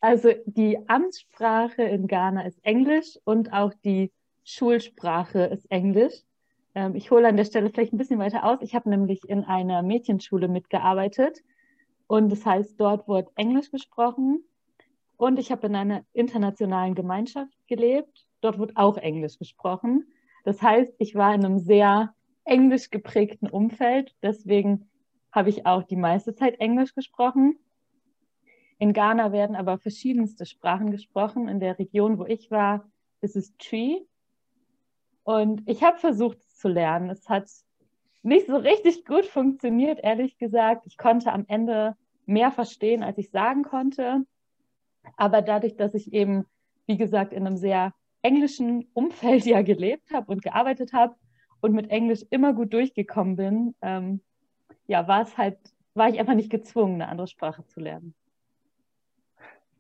Also 0.06 0.30
die 0.46 0.78
Amtssprache 0.88 1.82
in 1.82 2.06
Ghana 2.06 2.46
ist 2.46 2.64
Englisch 2.64 3.18
und 3.24 3.52
auch 3.52 3.74
die 3.84 4.12
Schulsprache 4.44 5.46
ist 5.46 5.66
Englisch. 5.72 6.14
Ähm, 6.76 6.94
ich 6.94 7.10
hole 7.10 7.28
an 7.28 7.38
der 7.38 7.46
Stelle 7.46 7.72
vielleicht 7.72 7.92
ein 7.92 7.98
bisschen 7.98 8.20
weiter 8.20 8.44
aus. 8.44 8.60
Ich 8.62 8.76
habe 8.76 8.88
nämlich 8.88 9.28
in 9.28 9.44
einer 9.46 9.82
Mädchenschule 9.82 10.48
mitgearbeitet 10.48 11.40
und 12.06 12.30
das 12.32 12.46
heißt, 12.46 12.80
dort 12.80 13.08
wurde 13.08 13.32
Englisch 13.34 13.72
gesprochen 13.72 14.44
und 15.18 15.40
ich 15.40 15.52
habe 15.52 15.66
in 15.66 15.76
einer 15.76 16.06
internationalen 16.14 16.94
Gemeinschaft 16.94 17.58
gelebt. 17.66 18.28
Dort 18.42 18.60
wird 18.60 18.78
auch 18.78 18.98
Englisch 18.98 19.40
gesprochen. 19.40 20.06
Das 20.44 20.62
heißt, 20.62 20.94
ich 21.00 21.16
war 21.16 21.34
in 21.34 21.44
einem 21.44 21.58
sehr 21.58 22.14
englisch 22.44 22.92
geprägten 22.92 23.50
Umfeld. 23.50 24.14
Deswegen 24.22 24.88
habe 25.32 25.50
ich 25.50 25.66
auch 25.66 25.82
die 25.82 25.96
meiste 25.96 26.36
Zeit 26.36 26.60
Englisch 26.60 26.94
gesprochen. 26.94 27.58
In 28.78 28.94
Ghana 28.94 29.32
werden 29.32 29.56
aber 29.56 29.78
verschiedenste 29.78 30.46
Sprachen 30.46 30.92
gesprochen. 30.92 31.48
In 31.48 31.60
der 31.60 31.80
Region, 31.80 32.18
wo 32.18 32.26
ich 32.26 32.52
war, 32.52 32.90
ist 33.22 33.36
es 33.36 33.56
Tree. 33.58 34.02
Und 35.24 35.64
ich 35.68 35.84
habe 35.84 35.98
versucht, 35.98 36.40
es 36.40 36.58
zu 36.58 36.68
lernen. 36.68 37.10
Es 37.10 37.30
hat 37.30 37.50
nicht 38.22 38.48
so 38.48 38.58
richtig 38.58 39.06
gut 39.06 39.26
funktioniert, 39.26 40.00
ehrlich 40.04 40.38
gesagt. 40.38 40.86
Ich 40.88 40.98
konnte 40.98 41.32
am 41.32 41.46
Ende 41.48 41.96
mehr 42.26 42.52
verstehen, 42.52 43.04
als 43.04 43.18
ich 43.18 43.30
sagen 43.32 43.64
konnte. 43.64 44.26
Aber 45.16 45.42
dadurch, 45.42 45.76
dass 45.76 45.94
ich 45.94 46.12
eben, 46.14 46.46
wie 46.86 46.98
gesagt, 46.98 47.34
in 47.34 47.46
einem 47.46 47.58
sehr 47.58 47.94
englischen 48.22 48.90
Umfeld 48.94 49.46
ja 49.46 49.62
gelebt 49.62 50.12
habe 50.12 50.32
und 50.32 50.42
gearbeitet 50.42 50.92
habe 50.94 51.16
und 51.62 51.74
mit 51.74 51.90
Englisch 51.90 52.26
immer 52.30 52.54
gut 52.54 52.74
durchgekommen 52.74 53.36
bin, 53.36 53.76
ähm, 53.82 54.22
ja, 54.88 55.08
war 55.08 55.22
es 55.22 55.38
halt, 55.38 55.58
war 55.94 56.10
ich 56.10 56.20
einfach 56.20 56.34
nicht 56.34 56.50
gezwungen, 56.50 56.96
eine 56.96 57.08
andere 57.08 57.28
Sprache 57.28 57.66
zu 57.66 57.80
lernen. 57.80 58.14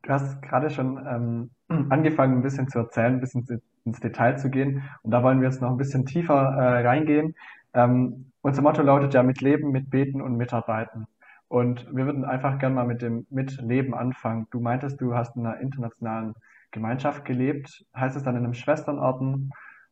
Du 0.05 0.13
hast 0.13 0.39
gerade 0.43 0.69
schon 0.69 1.03
ähm, 1.07 1.49
angefangen, 1.89 2.37
ein 2.37 2.43
bisschen 2.43 2.67
zu 2.67 2.77
erzählen, 2.79 3.15
ein 3.15 3.21
bisschen 3.21 3.61
ins 3.85 3.99
Detail 3.99 4.37
zu 4.37 4.49
gehen. 4.51 4.83
Und 5.01 5.11
da 5.11 5.23
wollen 5.23 5.41
wir 5.41 5.49
jetzt 5.49 5.61
noch 5.61 5.71
ein 5.71 5.77
bisschen 5.77 6.05
tiefer 6.05 6.35
äh, 6.35 6.87
reingehen. 6.87 7.35
Ähm, 7.73 8.31
unser 8.41 8.61
Motto 8.61 8.83
lautet 8.83 9.15
ja 9.15 9.23
mit 9.23 9.41
Leben, 9.41 9.71
mit 9.71 9.89
Beten 9.89 10.21
und 10.21 10.37
Mitarbeiten. 10.37 11.07
Und 11.47 11.87
wir 11.91 12.05
würden 12.05 12.23
einfach 12.23 12.59
gerne 12.59 12.75
mal 12.75 12.85
mit 12.85 13.01
dem 13.01 13.25
Mitleben 13.31 13.95
anfangen. 13.95 14.47
Du 14.51 14.59
meintest, 14.59 15.01
du 15.01 15.15
hast 15.15 15.35
in 15.35 15.45
einer 15.45 15.59
internationalen 15.59 16.35
Gemeinschaft 16.71 17.25
gelebt. 17.25 17.85
Heißt 17.95 18.15
es 18.15 18.23
dann 18.23 18.35
in 18.35 18.43
einem 18.43 18.53
Schwesternorden? 18.53 19.51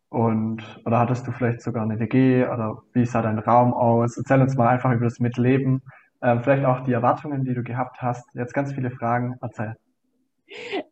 Und, 0.09 0.81
oder 0.85 0.99
hattest 0.99 1.25
du 1.25 1.31
vielleicht 1.31 1.61
sogar 1.61 1.83
eine 1.83 1.99
WG? 1.99 2.45
Oder 2.45 2.83
wie 2.93 3.05
sah 3.05 3.23
dein 3.23 3.39
Raum 3.39 3.73
aus? 3.73 4.17
Erzähl 4.17 4.41
uns 4.41 4.55
mal 4.55 4.67
einfach 4.67 4.91
über 4.91 5.05
das 5.05 5.19
Mitleben. 5.19 5.81
Ähm, 6.21 6.41
vielleicht 6.41 6.65
auch 6.65 6.81
die 6.81 6.93
Erwartungen, 6.93 7.43
die 7.45 7.55
du 7.55 7.63
gehabt 7.63 8.01
hast. 8.01 8.23
Jetzt 8.35 8.53
ganz 8.53 8.73
viele 8.73 8.91
Fragen. 8.91 9.37
Erzähl. 9.41 9.75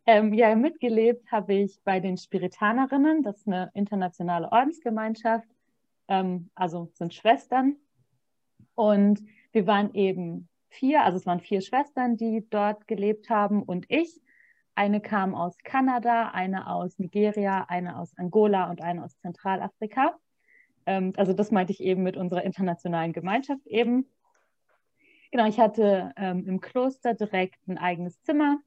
Ähm, 0.06 0.34
ja, 0.34 0.56
mitgelebt 0.56 1.32
habe 1.32 1.54
ich 1.54 1.80
bei 1.84 2.00
den 2.00 2.18
Spiritanerinnen. 2.18 3.24
Das 3.24 3.38
ist 3.38 3.48
eine 3.48 3.70
internationale 3.74 4.52
Ordensgemeinschaft. 4.52 5.48
Ähm, 6.08 6.50
also 6.56 6.90
sind 6.94 7.14
Schwestern. 7.14 7.76
Und 8.76 9.22
wir 9.52 9.68
waren 9.68 9.94
eben 9.94 10.50
vier, 10.70 11.04
also 11.04 11.18
es 11.18 11.26
waren 11.26 11.40
vier 11.40 11.62
Schwestern, 11.62 12.18
die 12.18 12.46
dort 12.50 12.88
gelebt 12.88 13.30
haben 13.30 13.64
und 13.64 13.86
ich. 13.90 14.22
Eine 14.74 15.02
kam 15.02 15.36
aus 15.36 15.58
Kanada, 15.64 16.30
eine 16.30 16.68
aus 16.72 16.98
Nigeria, 16.98 17.66
eine 17.68 18.00
aus 18.00 18.18
Angola 18.18 18.70
und 18.70 18.82
eine 18.82 19.04
aus 19.04 19.20
Zentralafrika. 19.20 20.18
Ähm, 20.86 21.14
also 21.18 21.34
das 21.34 21.52
meinte 21.52 21.74
ich 21.74 21.82
eben 21.82 22.04
mit 22.04 22.18
unserer 22.18 22.44
internationalen 22.44 23.14
Gemeinschaft 23.14 23.68
eben. 23.68 24.08
Genau, 25.32 25.46
ich 25.48 25.60
hatte 25.60 26.14
ähm, 26.18 26.48
im 26.48 26.62
Kloster 26.62 27.14
direkt 27.14 27.68
ein 27.68 27.78
eigenes 27.78 28.22
Zimmer 28.24 28.60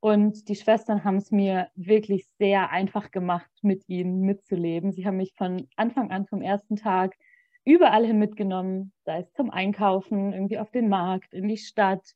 und 0.00 0.48
die 0.48 0.56
Schwestern 0.56 1.04
haben 1.04 1.16
es 1.16 1.30
mir 1.30 1.68
wirklich 1.74 2.26
sehr 2.38 2.70
einfach 2.70 3.10
gemacht, 3.10 3.50
mit 3.60 3.86
ihnen 3.88 4.20
mitzuleben. 4.20 4.92
Sie 4.92 5.06
haben 5.06 5.18
mich 5.18 5.34
von 5.34 5.68
Anfang 5.76 6.10
an, 6.10 6.26
vom 6.26 6.40
ersten 6.40 6.76
Tag, 6.76 7.16
überall 7.64 8.06
hin 8.06 8.18
mitgenommen, 8.18 8.92
sei 9.04 9.20
es 9.20 9.32
zum 9.34 9.50
Einkaufen, 9.50 10.32
irgendwie 10.32 10.58
auf 10.58 10.70
den 10.70 10.88
Markt, 10.88 11.34
in 11.34 11.48
die 11.48 11.58
Stadt, 11.58 12.14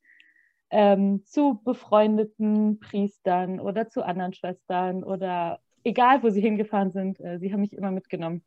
ähm, 0.70 1.24
zu 1.26 1.60
befreundeten 1.62 2.80
Priestern 2.80 3.60
oder 3.60 3.88
zu 3.88 4.02
anderen 4.02 4.32
Schwestern 4.32 5.04
oder 5.04 5.60
egal, 5.84 6.22
wo 6.22 6.30
sie 6.30 6.40
hingefahren 6.40 6.90
sind, 6.90 7.20
äh, 7.20 7.38
sie 7.38 7.52
haben 7.52 7.60
mich 7.60 7.74
immer 7.74 7.90
mitgenommen. 7.90 8.42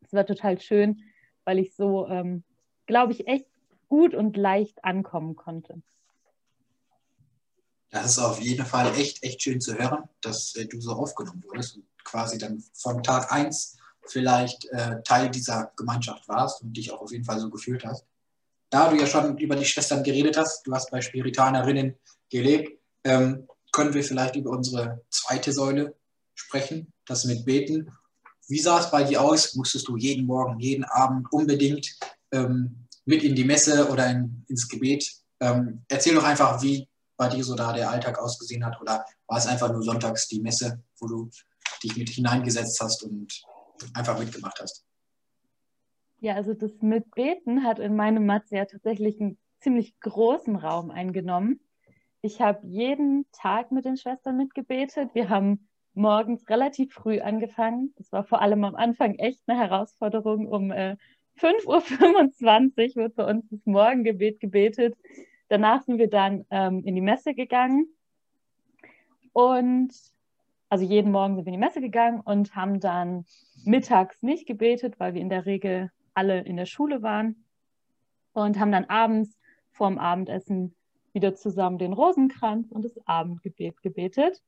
Es 0.00 0.14
war 0.14 0.24
total 0.24 0.58
schön, 0.60 1.02
weil 1.44 1.58
ich 1.58 1.76
so, 1.76 2.08
ähm, 2.08 2.44
glaube 2.86 3.12
ich, 3.12 3.28
echt 3.28 3.46
gut 3.88 4.14
und 4.14 4.36
leicht 4.36 4.82
ankommen 4.84 5.36
konnte. 5.36 5.82
Das 7.94 8.06
ist 8.06 8.18
auf 8.18 8.40
jeden 8.40 8.66
Fall 8.66 8.92
echt, 8.96 9.22
echt 9.22 9.40
schön 9.40 9.60
zu 9.60 9.78
hören, 9.78 10.08
dass 10.20 10.56
äh, 10.56 10.66
du 10.66 10.80
so 10.80 10.94
aufgenommen 10.94 11.44
wurdest 11.46 11.76
und 11.76 11.84
quasi 12.02 12.38
dann 12.38 12.60
von 12.72 13.00
Tag 13.04 13.30
1 13.30 13.76
vielleicht 14.08 14.64
äh, 14.72 15.00
Teil 15.04 15.30
dieser 15.30 15.70
Gemeinschaft 15.76 16.26
warst 16.26 16.60
und 16.62 16.76
dich 16.76 16.90
auch 16.90 17.02
auf 17.02 17.12
jeden 17.12 17.24
Fall 17.24 17.38
so 17.38 17.48
gefühlt 17.50 17.84
hast. 17.84 18.04
Da 18.68 18.90
du 18.90 18.96
ja 18.96 19.06
schon 19.06 19.38
über 19.38 19.54
die 19.54 19.64
Schwestern 19.64 20.02
geredet 20.02 20.36
hast, 20.36 20.66
du 20.66 20.74
hast 20.74 20.90
bei 20.90 21.00
Spiritanerinnen 21.00 21.94
gelebt, 22.30 22.76
ähm, 23.04 23.46
können 23.70 23.94
wir 23.94 24.02
vielleicht 24.02 24.34
über 24.34 24.50
unsere 24.50 25.04
zweite 25.08 25.52
Säule 25.52 25.94
sprechen, 26.34 26.92
das 27.06 27.24
mit 27.24 27.44
Beten. 27.44 27.92
Wie 28.48 28.58
sah 28.58 28.80
es 28.80 28.90
bei 28.90 29.04
dir 29.04 29.22
aus? 29.22 29.54
Musstest 29.54 29.86
du 29.86 29.96
jeden 29.96 30.26
Morgen, 30.26 30.58
jeden 30.58 30.84
Abend 30.84 31.32
unbedingt 31.32 31.96
ähm, 32.32 32.88
mit 33.04 33.22
in 33.22 33.36
die 33.36 33.44
Messe 33.44 33.88
oder 33.88 34.10
in, 34.10 34.44
ins 34.48 34.68
Gebet? 34.68 35.08
Ähm, 35.38 35.84
erzähl 35.88 36.16
doch 36.16 36.24
einfach, 36.24 36.60
wie 36.60 36.88
bei 37.16 37.28
dir 37.28 37.44
so 37.44 37.54
da 37.54 37.72
der 37.72 37.90
Alltag 37.90 38.18
ausgesehen 38.18 38.64
hat? 38.64 38.80
Oder 38.80 39.04
war 39.26 39.38
es 39.38 39.46
einfach 39.46 39.72
nur 39.72 39.82
sonntags 39.82 40.28
die 40.28 40.40
Messe, 40.40 40.82
wo 40.98 41.06
du 41.06 41.30
dich 41.82 41.96
mit 41.96 42.08
hineingesetzt 42.08 42.80
hast 42.80 43.02
und 43.02 43.42
einfach 43.94 44.18
mitgemacht 44.18 44.60
hast? 44.60 44.84
Ja, 46.20 46.34
also 46.34 46.54
das 46.54 46.72
Mitbeten 46.80 47.64
hat 47.64 47.78
in 47.78 47.96
meinem 47.96 48.24
Matze 48.26 48.56
ja 48.56 48.64
tatsächlich 48.64 49.20
einen 49.20 49.38
ziemlich 49.60 49.98
großen 50.00 50.56
Raum 50.56 50.90
eingenommen. 50.90 51.60
Ich 52.22 52.40
habe 52.40 52.66
jeden 52.66 53.26
Tag 53.32 53.70
mit 53.72 53.84
den 53.84 53.96
Schwestern 53.96 54.36
mitgebetet. 54.36 55.10
Wir 55.14 55.28
haben 55.28 55.68
morgens 55.92 56.48
relativ 56.48 56.94
früh 56.94 57.20
angefangen. 57.20 57.92
Das 57.96 58.10
war 58.12 58.24
vor 58.24 58.40
allem 58.40 58.64
am 58.64 58.74
Anfang 58.74 59.16
echt 59.16 59.42
eine 59.46 59.58
Herausforderung. 59.58 60.46
Um 60.48 60.70
äh, 60.70 60.96
5.25 61.38 62.96
Uhr 62.96 63.02
wird 63.02 63.14
bei 63.16 63.24
uns 63.24 63.44
das 63.50 63.60
Morgengebet 63.66 64.40
gebetet. 64.40 64.96
Danach 65.48 65.82
sind 65.82 65.98
wir 65.98 66.08
dann 66.08 66.44
ähm, 66.50 66.82
in 66.84 66.94
die 66.94 67.00
Messe 67.00 67.34
gegangen 67.34 67.88
und 69.32 69.92
also 70.68 70.84
jeden 70.84 71.12
Morgen 71.12 71.36
sind 71.36 71.44
wir 71.44 71.52
in 71.52 71.60
die 71.60 71.64
Messe 71.64 71.80
gegangen 71.80 72.20
und 72.20 72.56
haben 72.56 72.80
dann 72.80 73.26
mittags 73.64 74.22
nicht 74.22 74.46
gebetet, 74.46 74.98
weil 74.98 75.14
wir 75.14 75.20
in 75.20 75.28
der 75.28 75.46
Regel 75.46 75.90
alle 76.14 76.40
in 76.40 76.56
der 76.56 76.66
Schule 76.66 77.02
waren 77.02 77.44
und 78.32 78.58
haben 78.58 78.72
dann 78.72 78.86
abends 78.86 79.38
vorm 79.70 79.98
Abendessen 79.98 80.74
wieder 81.12 81.34
zusammen 81.34 81.78
den 81.78 81.92
Rosenkranz 81.92 82.72
und 82.72 82.84
das 82.84 82.98
Abendgebet 83.06 83.82
gebetet. 83.82 84.42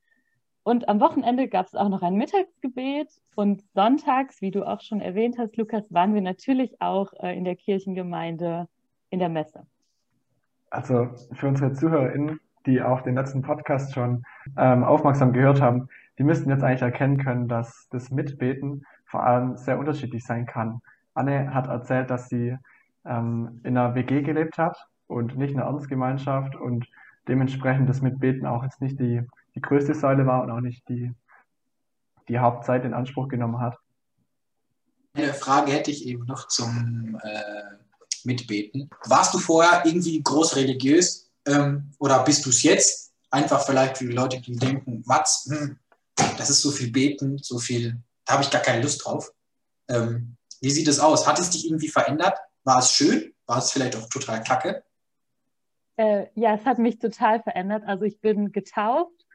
Und 0.62 0.88
am 0.88 1.00
Wochenende 1.00 1.46
gab 1.46 1.66
es 1.66 1.76
auch 1.76 1.88
noch 1.88 2.02
ein 2.02 2.16
Mittagsgebet 2.16 3.08
und 3.36 3.62
sonntags, 3.72 4.40
wie 4.40 4.50
du 4.50 4.64
auch 4.64 4.80
schon 4.80 5.00
erwähnt 5.00 5.38
hast, 5.38 5.56
Lukas, 5.56 5.92
waren 5.92 6.12
wir 6.12 6.22
natürlich 6.22 6.80
auch 6.80 7.12
äh, 7.20 7.36
in 7.36 7.44
der 7.44 7.54
Kirchengemeinde 7.54 8.68
in 9.10 9.20
der 9.20 9.28
Messe. 9.28 9.66
Also 10.70 11.10
für 11.32 11.48
unsere 11.48 11.72
ZuhörerInnen, 11.72 12.40
die 12.66 12.82
auch 12.82 13.02
den 13.02 13.14
letzten 13.14 13.42
Podcast 13.42 13.94
schon 13.94 14.24
ähm, 14.56 14.84
aufmerksam 14.84 15.32
gehört 15.32 15.60
haben, 15.60 15.88
die 16.18 16.24
müssten 16.24 16.50
jetzt 16.50 16.62
eigentlich 16.62 16.82
erkennen 16.82 17.18
können, 17.18 17.48
dass 17.48 17.88
das 17.90 18.10
Mitbeten 18.10 18.84
vor 19.04 19.24
allem 19.24 19.56
sehr 19.56 19.78
unterschiedlich 19.78 20.24
sein 20.24 20.46
kann. 20.46 20.80
Anne 21.14 21.54
hat 21.54 21.68
erzählt, 21.68 22.10
dass 22.10 22.28
sie 22.28 22.56
ähm, 23.04 23.60
in 23.62 23.76
einer 23.76 23.94
WG 23.94 24.22
gelebt 24.22 24.58
hat 24.58 24.76
und 25.06 25.36
nicht 25.36 25.52
in 25.52 25.60
einer 25.60 25.68
Ordensgemeinschaft 25.68 26.56
und 26.56 26.86
dementsprechend 27.28 27.88
das 27.88 28.02
Mitbeten 28.02 28.46
auch 28.46 28.62
jetzt 28.62 28.80
nicht 28.80 28.98
die, 28.98 29.22
die 29.54 29.60
größte 29.60 29.94
Säule 29.94 30.26
war 30.26 30.42
und 30.42 30.50
auch 30.50 30.60
nicht 30.60 30.88
die, 30.88 31.12
die 32.28 32.38
Hauptzeit 32.38 32.84
in 32.84 32.94
Anspruch 32.94 33.28
genommen 33.28 33.60
hat. 33.60 33.78
Eine 35.14 35.32
Frage 35.32 35.72
hätte 35.72 35.90
ich 35.90 36.06
eben 36.06 36.26
noch 36.26 36.48
zum 36.48 37.18
äh, 37.22 37.85
mitbeten. 38.26 38.90
Warst 39.06 39.32
du 39.32 39.38
vorher 39.38 39.84
irgendwie 39.86 40.22
groß 40.22 40.56
religiös 40.56 41.30
ähm, 41.46 41.92
oder 41.98 42.22
bist 42.24 42.44
du 42.44 42.50
es 42.50 42.62
jetzt? 42.62 43.12
Einfach 43.30 43.64
vielleicht 43.64 43.98
für 43.98 44.06
die 44.06 44.12
Leute, 44.12 44.40
die 44.40 44.56
denken, 44.56 45.02
was, 45.06 45.48
hm, 45.48 45.78
das 46.36 46.50
ist 46.50 46.62
so 46.62 46.70
viel 46.70 46.90
beten, 46.90 47.38
so 47.38 47.58
viel, 47.58 47.96
da 48.24 48.34
habe 48.34 48.42
ich 48.42 48.50
gar 48.50 48.62
keine 48.62 48.82
Lust 48.82 49.04
drauf. 49.04 49.32
Ähm, 49.88 50.36
wie 50.60 50.70
sieht 50.70 50.88
es 50.88 51.00
aus? 51.00 51.26
Hat 51.26 51.38
es 51.38 51.50
dich 51.50 51.66
irgendwie 51.66 51.88
verändert? 51.88 52.38
War 52.64 52.78
es 52.78 52.90
schön? 52.90 53.32
War 53.46 53.58
es 53.58 53.70
vielleicht 53.70 53.96
auch 53.96 54.08
total 54.08 54.42
kacke? 54.42 54.82
Äh, 55.96 56.26
ja, 56.34 56.54
es 56.54 56.64
hat 56.64 56.78
mich 56.78 56.98
total 56.98 57.42
verändert. 57.42 57.84
Also 57.86 58.04
ich 58.04 58.20
bin 58.20 58.52
getauft, 58.52 59.26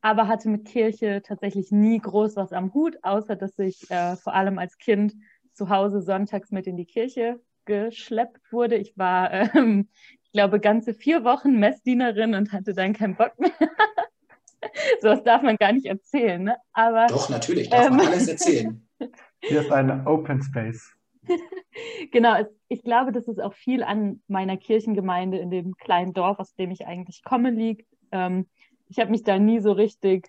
aber 0.00 0.28
hatte 0.28 0.48
mit 0.48 0.66
Kirche 0.66 1.22
tatsächlich 1.24 1.70
nie 1.70 1.98
groß 1.98 2.36
was 2.36 2.52
am 2.52 2.72
Hut, 2.74 2.96
außer 3.02 3.36
dass 3.36 3.58
ich 3.58 3.90
äh, 3.90 4.16
vor 4.16 4.34
allem 4.34 4.58
als 4.58 4.78
Kind 4.78 5.14
zu 5.52 5.68
Hause 5.68 6.00
sonntags 6.00 6.50
mit 6.50 6.66
in 6.66 6.76
die 6.76 6.86
Kirche 6.86 7.40
geschleppt 7.64 8.52
wurde. 8.52 8.76
Ich 8.76 8.96
war, 8.96 9.32
ähm, 9.32 9.88
ich 10.22 10.32
glaube, 10.32 10.60
ganze 10.60 10.94
vier 10.94 11.24
Wochen 11.24 11.58
Messdienerin 11.58 12.34
und 12.34 12.52
hatte 12.52 12.74
dann 12.74 12.92
keinen 12.92 13.16
Bock 13.16 13.38
mehr. 13.38 13.52
so 15.00 15.08
was 15.08 15.22
darf 15.22 15.42
man 15.42 15.56
gar 15.56 15.72
nicht 15.72 15.86
erzählen, 15.86 16.42
ne? 16.42 16.56
Aber, 16.72 17.06
Doch, 17.06 17.28
natürlich, 17.28 17.70
darf 17.70 17.86
ähm, 17.86 17.96
man 17.96 18.06
alles 18.06 18.28
erzählen. 18.28 18.86
Hier 19.42 19.60
ist 19.62 19.72
ein 19.72 20.06
Open 20.06 20.42
Space. 20.42 20.92
genau, 22.12 22.36
es, 22.36 22.46
ich 22.68 22.82
glaube, 22.82 23.12
dass 23.12 23.28
es 23.28 23.38
auch 23.38 23.54
viel 23.54 23.82
an 23.82 24.22
meiner 24.28 24.56
Kirchengemeinde 24.56 25.38
in 25.38 25.50
dem 25.50 25.76
kleinen 25.76 26.12
Dorf, 26.12 26.38
aus 26.38 26.54
dem 26.54 26.70
ich 26.70 26.86
eigentlich 26.86 27.22
komme, 27.22 27.50
liegt. 27.50 27.86
Ähm, 28.12 28.46
ich 28.88 28.98
habe 28.98 29.10
mich 29.10 29.22
da 29.22 29.38
nie 29.38 29.60
so 29.60 29.72
richtig 29.72 30.28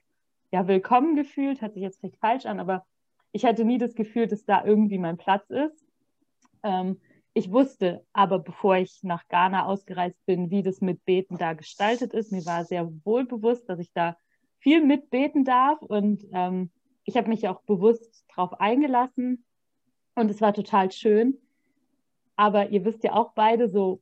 ja, 0.52 0.68
willkommen 0.68 1.16
gefühlt, 1.16 1.62
hört 1.62 1.74
sich 1.74 1.84
jetzt 1.84 2.00
vielleicht 2.00 2.20
falsch 2.20 2.46
an, 2.46 2.60
aber 2.60 2.86
ich 3.32 3.46
hatte 3.46 3.64
nie 3.64 3.78
das 3.78 3.96
Gefühl, 3.96 4.28
dass 4.28 4.44
da 4.44 4.66
irgendwie 4.66 4.98
mein 4.98 5.18
Platz 5.18 5.50
ist. 5.50 5.86
Ähm, 6.64 7.00
ich 7.34 7.52
wusste 7.52 8.06
aber, 8.12 8.40
bevor 8.40 8.78
ich 8.78 9.04
nach 9.04 9.28
Ghana 9.30 9.66
ausgereist 9.66 10.18
bin, 10.26 10.50
wie 10.50 10.64
das 10.64 10.82
mit 10.82 11.06
Beten 11.06 11.38
da 11.38 11.54
gestaltet 11.54 12.14
ist. 12.14 12.32
Mir 12.32 12.46
war 12.46 12.66
sehr 12.66 12.92
wohl 13.06 13.26
bewusst, 13.26 13.70
dass 13.70 13.80
ich 13.80 13.92
da 13.94 14.18
viel 14.60 14.84
mitbeten 14.84 15.46
darf 15.46 15.82
und 15.82 16.26
ähm, 16.34 16.72
ich 17.06 17.16
habe 17.18 17.30
mich 17.30 17.48
auch 17.48 17.62
bewusst 17.62 18.26
darauf 18.36 18.60
eingelassen 18.60 19.46
und 20.16 20.30
es 20.30 20.42
war 20.42 20.54
total 20.54 20.92
schön. 20.92 21.38
Aber 22.36 22.70
ihr 22.70 22.84
wisst 22.86 23.04
ja 23.04 23.14
auch 23.14 23.34
beide, 23.34 23.70
so 23.70 24.02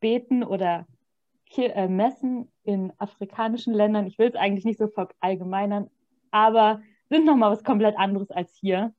beten 0.00 0.44
oder 0.44 0.86
äh, 1.56 1.88
messen 1.88 2.50
in 2.62 2.92
afrikanischen 2.98 3.74
Ländern, 3.74 4.06
ich 4.06 4.18
will 4.18 4.28
es 4.28 4.36
eigentlich 4.36 4.64
nicht 4.64 4.78
so 4.78 4.88
verallgemeinern, 4.88 5.90
aber 6.30 6.80
sind 7.10 7.24
nochmal 7.24 7.50
was 7.50 7.64
komplett 7.64 7.98
anderes 7.98 8.30
als 8.30 8.54
hier. 8.54 8.94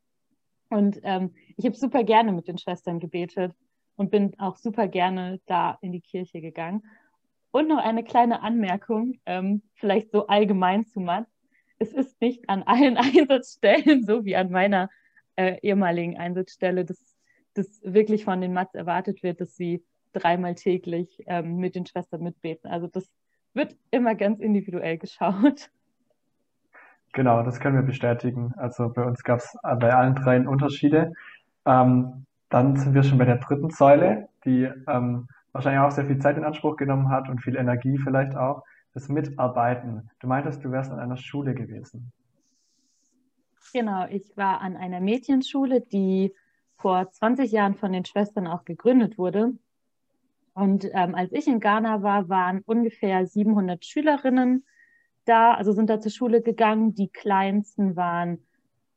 Und 0.70 1.00
ähm, 1.04 1.34
ich 1.58 1.66
habe 1.66 1.76
super 1.76 2.04
gerne 2.04 2.32
mit 2.34 2.48
den 2.48 2.58
Schwestern 2.58 3.00
gebetet 3.00 3.56
und 4.00 4.12
bin 4.12 4.34
auch 4.40 4.56
super 4.56 4.88
gerne 4.88 5.42
da 5.46 5.78
in 5.82 5.92
die 5.92 6.00
Kirche 6.00 6.40
gegangen. 6.40 6.84
Und 7.52 7.68
noch 7.68 7.84
eine 7.84 8.02
kleine 8.06 8.42
Anmerkung, 8.42 9.20
ähm, 9.26 9.62
vielleicht 9.76 10.12
so 10.12 10.28
allgemein 10.28 10.86
zu 10.86 11.02
Matt. 11.02 11.28
Es 11.80 11.92
ist 11.92 12.22
nicht 12.22 12.50
an 12.50 12.64
allen 12.64 12.96
Einsatzstellen 12.98 14.06
so 14.06 14.24
wie 14.24 14.38
an 14.38 14.52
meiner 14.52 14.90
äh, 15.36 15.58
ehemaligen 15.62 16.18
Einsatzstelle, 16.18 16.86
dass, 16.86 17.18
dass 17.56 17.82
wirklich 17.84 18.24
von 18.24 18.40
den 18.40 18.54
Mats 18.54 18.74
erwartet 18.74 19.22
wird, 19.22 19.42
dass 19.42 19.58
sie 19.58 19.84
dreimal 20.14 20.56
täglich 20.56 21.22
ähm, 21.28 21.58
mit 21.58 21.76
den 21.76 21.86
Schwestern 21.86 22.24
mitbeten. 22.24 22.70
Also 22.70 22.88
das 22.88 23.12
wird 23.54 23.76
immer 23.92 24.16
ganz 24.16 24.40
individuell 24.40 24.98
geschaut. 24.98 25.70
Genau, 27.12 27.42
das 27.42 27.60
können 27.60 27.76
wir 27.76 27.82
bestätigen. 27.82 28.54
Also 28.56 28.88
bei 28.94 29.04
uns 29.04 29.24
gab 29.24 29.40
es 29.40 29.58
bei 29.64 29.92
allen 29.92 30.14
dreien 30.14 30.48
Unterschiede. 30.48 31.12
Ähm, 31.66 32.28
dann 32.50 32.76
sind 32.76 32.94
wir 32.94 33.04
schon 33.04 33.18
bei 33.18 33.26
der 33.26 33.38
dritten 33.38 33.70
Säule, 33.70 34.30
die 34.46 34.70
ähm, 34.88 35.28
wahrscheinlich 35.52 35.82
auch 35.82 35.92
sehr 35.92 36.06
viel 36.06 36.20
Zeit 36.20 36.38
in 36.38 36.44
Anspruch 36.44 36.78
genommen 36.78 37.10
hat 37.10 37.30
und 37.30 37.42
viel 37.42 37.56
Energie 37.56 37.98
vielleicht 37.98 38.36
auch, 38.36 38.64
das 38.94 39.08
Mitarbeiten. 39.08 40.10
Du 40.20 40.28
meintest, 40.28 40.64
du 40.64 40.72
wärst 40.72 40.92
an 40.92 41.00
einer 41.00 41.18
Schule 41.18 41.54
gewesen. 41.54 42.12
Genau, 43.74 44.08
ich 44.10 44.36
war 44.36 44.62
an 44.62 44.76
einer 44.76 45.00
Mädchenschule, 45.00 45.82
die 45.82 46.34
vor 46.78 47.12
20 47.12 47.52
Jahren 47.52 47.76
von 47.76 47.92
den 47.92 48.06
Schwestern 48.06 48.48
auch 48.48 48.66
gegründet 48.66 49.18
wurde. 49.18 49.54
Und 50.54 50.90
ähm, 50.94 51.14
als 51.14 51.32
ich 51.32 51.48
in 51.48 51.60
Ghana 51.60 52.02
war, 52.02 52.30
waren 52.30 52.62
ungefähr 52.66 53.26
700 53.26 53.86
Schülerinnen 53.86 54.66
da, 55.26 55.54
also 55.54 55.72
sind 55.72 55.90
da 55.90 56.00
zur 56.00 56.12
Schule 56.12 56.42
gegangen. 56.42 56.96
Die 56.96 57.10
kleinsten 57.10 57.96
waren 57.96 58.40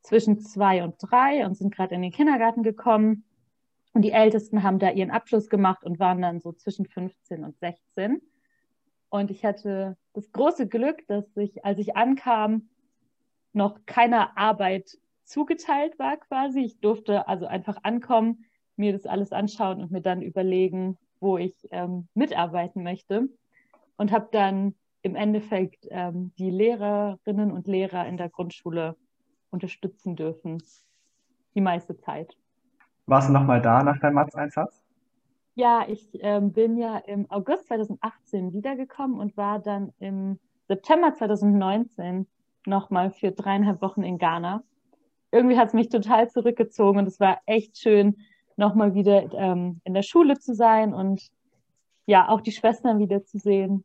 zwischen 0.00 0.40
zwei 0.40 0.82
und 0.82 0.97
drei 0.99 1.44
und 1.44 1.56
sind 1.56 1.75
gerade 1.75 1.94
in 1.94 2.02
den 2.02 2.12
Kindergarten 2.12 2.62
gekommen. 2.62 3.25
Und 3.94 4.02
die 4.02 4.12
Ältesten 4.12 4.62
haben 4.62 4.78
da 4.78 4.90
ihren 4.90 5.11
Abschluss 5.11 5.49
gemacht 5.49 5.84
und 5.84 5.99
waren 5.99 6.22
dann 6.22 6.40
so 6.40 6.52
zwischen 6.52 6.87
15 6.87 7.44
und 7.44 7.58
16. 7.58 8.22
Und 9.11 9.30
ich 9.30 9.44
hatte 9.44 9.96
das 10.14 10.32
große 10.32 10.66
Glück, 10.66 11.06
dass 11.06 11.37
ich, 11.37 11.64
als 11.64 11.78
ich 11.78 11.96
ankam, 11.96 12.70
noch 13.52 13.78
keiner 13.84 14.37
Arbeit 14.38 14.99
zugeteilt 15.25 15.99
war 15.99 16.16
quasi. 16.16 16.61
Ich 16.61 16.80
durfte 16.80 17.28
also 17.28 17.46
einfach 17.46 17.78
ankommen, 17.82 18.46
mir 18.76 18.92
das 18.92 19.04
alles 19.04 19.32
anschauen 19.32 19.82
und 19.82 19.90
mir 19.90 20.00
dann 20.00 20.22
überlegen, 20.22 20.96
wo 21.20 21.37
ich 21.37 21.54
ähm, 21.70 22.08
mitarbeiten 22.14 22.82
möchte. 22.82 23.28
Und 23.99 24.11
habe 24.11 24.28
dann 24.32 24.75
im 25.02 25.14
Endeffekt 25.14 25.87
ähm, 25.90 26.32
die 26.38 26.50
Lehrerinnen 26.50 27.52
und 27.52 27.66
Lehrer 27.66 28.07
in 28.09 28.16
der 28.16 28.31
Grundschule 28.31 28.96
unterstützen 29.50 30.16
dürfen, 30.16 30.62
die 31.55 31.61
meiste 31.61 31.98
Zeit. 31.98 32.37
Warst 33.06 33.28
du 33.28 33.32
nochmal 33.32 33.60
da 33.60 33.82
nach 33.82 33.98
deinem 33.98 34.14
Matz-Einsatz? 34.14 34.82
Ja, 35.54 35.84
ich 35.86 36.08
ähm, 36.20 36.52
bin 36.52 36.78
ja 36.78 36.98
im 36.98 37.30
August 37.30 37.68
2018 37.68 38.52
wiedergekommen 38.52 39.18
und 39.18 39.36
war 39.36 39.58
dann 39.58 39.92
im 39.98 40.38
September 40.68 41.14
2019 41.14 42.26
nochmal 42.64 43.10
für 43.10 43.32
dreieinhalb 43.32 43.82
Wochen 43.82 44.02
in 44.02 44.18
Ghana. 44.18 44.62
Irgendwie 45.30 45.58
hat 45.58 45.68
es 45.68 45.74
mich 45.74 45.88
total 45.88 46.30
zurückgezogen 46.30 46.98
und 46.98 47.06
es 47.06 47.20
war 47.20 47.40
echt 47.46 47.78
schön, 47.78 48.16
nochmal 48.56 48.94
wieder 48.94 49.32
ähm, 49.34 49.80
in 49.84 49.94
der 49.94 50.02
Schule 50.02 50.38
zu 50.38 50.54
sein 50.54 50.94
und 50.94 51.30
ja, 52.06 52.28
auch 52.28 52.40
die 52.40 52.52
Schwestern 52.52 52.98
wieder 52.98 53.24
zu 53.24 53.38
sehen. 53.38 53.84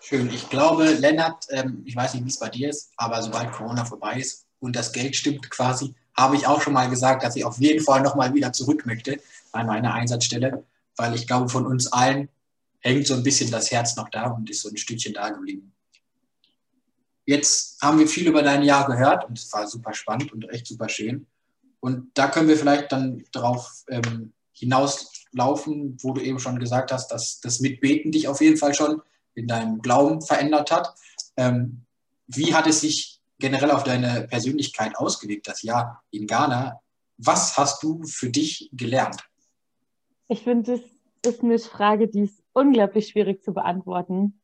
Schön. 0.00 0.28
Ich 0.28 0.48
glaube, 0.48 0.84
Lennart, 0.84 1.46
ähm, 1.50 1.82
ich 1.84 1.96
weiß 1.96 2.14
nicht, 2.14 2.24
wie 2.24 2.28
es 2.28 2.38
bei 2.38 2.48
dir 2.48 2.68
ist, 2.68 2.92
aber 2.96 3.20
sobald 3.22 3.52
Corona 3.52 3.84
vorbei 3.84 4.16
ist 4.18 4.46
und 4.60 4.76
das 4.76 4.92
Geld 4.92 5.16
stimmt 5.16 5.50
quasi, 5.50 5.94
habe 6.18 6.36
ich 6.36 6.46
auch 6.46 6.60
schon 6.60 6.72
mal 6.72 6.90
gesagt, 6.90 7.22
dass 7.22 7.36
ich 7.36 7.44
auf 7.44 7.58
jeden 7.58 7.82
Fall 7.82 8.02
nochmal 8.02 8.34
wieder 8.34 8.52
zurück 8.52 8.84
möchte 8.86 9.20
an 9.52 9.66
meine 9.66 9.92
Einsatzstelle, 9.92 10.64
weil 10.96 11.14
ich 11.14 11.26
glaube, 11.26 11.48
von 11.48 11.64
uns 11.64 11.92
allen 11.92 12.28
hängt 12.80 13.06
so 13.06 13.14
ein 13.14 13.22
bisschen 13.22 13.50
das 13.50 13.70
Herz 13.70 13.96
noch 13.96 14.08
da 14.08 14.26
und 14.26 14.50
ist 14.50 14.62
so 14.62 14.68
ein 14.68 14.76
Stückchen 14.76 15.14
da 15.14 15.30
geblieben. 15.30 15.72
Jetzt 17.24 17.80
haben 17.80 17.98
wir 17.98 18.08
viel 18.08 18.26
über 18.26 18.42
dein 18.42 18.62
Jahr 18.62 18.86
gehört 18.86 19.28
und 19.28 19.38
es 19.38 19.52
war 19.52 19.66
super 19.68 19.94
spannend 19.94 20.32
und 20.32 20.48
echt 20.50 20.66
super 20.66 20.88
schön. 20.88 21.26
Und 21.80 22.10
da 22.14 22.28
können 22.28 22.48
wir 22.48 22.56
vielleicht 22.56 22.90
dann 22.90 23.24
darauf 23.30 23.84
ähm, 23.88 24.32
hinauslaufen, 24.52 25.98
wo 26.00 26.14
du 26.14 26.20
eben 26.20 26.40
schon 26.40 26.58
gesagt 26.58 26.90
hast, 26.90 27.08
dass 27.08 27.40
das 27.40 27.60
Mitbeten 27.60 28.10
dich 28.10 28.26
auf 28.26 28.40
jeden 28.40 28.56
Fall 28.56 28.74
schon 28.74 29.02
in 29.34 29.46
deinem 29.46 29.80
Glauben 29.82 30.20
verändert 30.20 30.72
hat. 30.72 30.94
Ähm, 31.36 31.82
wie 32.26 32.54
hat 32.54 32.66
es 32.66 32.80
sich 32.80 33.17
generell 33.38 33.70
auf 33.70 33.84
deine 33.84 34.26
Persönlichkeit 34.28 34.96
ausgewirkt, 34.96 35.48
das 35.48 35.62
Jahr 35.62 36.02
in 36.10 36.26
Ghana? 36.26 36.80
Was 37.16 37.56
hast 37.56 37.82
du 37.82 38.02
für 38.04 38.30
dich 38.30 38.70
gelernt? 38.72 39.16
Ich 40.28 40.42
finde, 40.42 40.72
das 40.72 40.80
ist 41.24 41.42
eine 41.42 41.58
Frage, 41.58 42.08
die 42.08 42.22
ist 42.22 42.42
unglaublich 42.52 43.08
schwierig 43.08 43.42
zu 43.42 43.52
beantworten. 43.52 44.40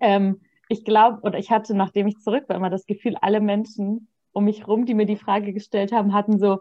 Ähm, 0.00 0.40
ich 0.68 0.84
glaube, 0.84 1.20
oder 1.22 1.38
ich 1.38 1.50
hatte, 1.50 1.74
nachdem 1.74 2.06
ich 2.06 2.18
zurück 2.18 2.48
war, 2.48 2.56
immer 2.56 2.70
das 2.70 2.86
Gefühl, 2.86 3.16
alle 3.20 3.40
Menschen 3.40 4.08
um 4.32 4.44
mich 4.44 4.60
herum, 4.60 4.84
die 4.84 4.94
mir 4.94 5.06
die 5.06 5.16
Frage 5.16 5.52
gestellt 5.52 5.92
haben, 5.92 6.12
hatten 6.12 6.38
so 6.38 6.60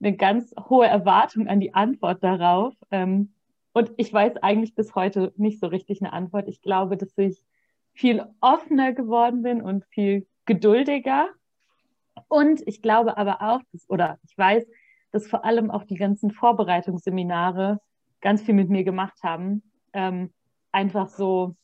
eine 0.00 0.16
ganz 0.16 0.54
hohe 0.68 0.86
Erwartung 0.86 1.48
an 1.48 1.60
die 1.60 1.74
Antwort 1.74 2.22
darauf. 2.22 2.74
Ähm, 2.90 3.32
und 3.72 3.90
ich 3.96 4.12
weiß 4.12 4.36
eigentlich 4.38 4.74
bis 4.74 4.94
heute 4.94 5.32
nicht 5.36 5.60
so 5.60 5.66
richtig 5.66 6.00
eine 6.00 6.12
Antwort. 6.12 6.48
Ich 6.48 6.62
glaube, 6.62 6.96
dass 6.96 7.16
ich 7.16 7.44
viel 7.92 8.24
offener 8.40 8.92
geworden 8.92 9.42
bin 9.42 9.62
und 9.62 9.84
viel 9.86 10.26
geduldiger. 10.48 11.28
Und 12.26 12.66
ich 12.66 12.82
glaube 12.82 13.16
aber 13.16 13.40
auch, 13.40 13.60
dass, 13.72 13.88
oder 13.88 14.18
ich 14.28 14.36
weiß, 14.36 14.66
dass 15.12 15.28
vor 15.28 15.44
allem 15.44 15.70
auch 15.70 15.84
die 15.84 15.94
ganzen 15.94 16.32
Vorbereitungsseminare 16.32 17.78
ganz 18.20 18.42
viel 18.42 18.54
mit 18.54 18.68
mir 18.68 18.82
gemacht 18.82 19.22
haben. 19.22 19.62
Ähm, 19.92 20.32
einfach 20.72 21.08
so, 21.08 21.54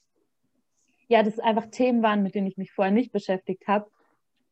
ja, 1.08 1.24
das 1.24 1.40
einfach 1.40 1.66
Themen 1.66 2.04
waren, 2.04 2.22
mit 2.22 2.36
denen 2.36 2.46
ich 2.46 2.56
mich 2.56 2.72
vorher 2.72 2.94
nicht 2.94 3.10
beschäftigt 3.10 3.66
habe 3.66 3.90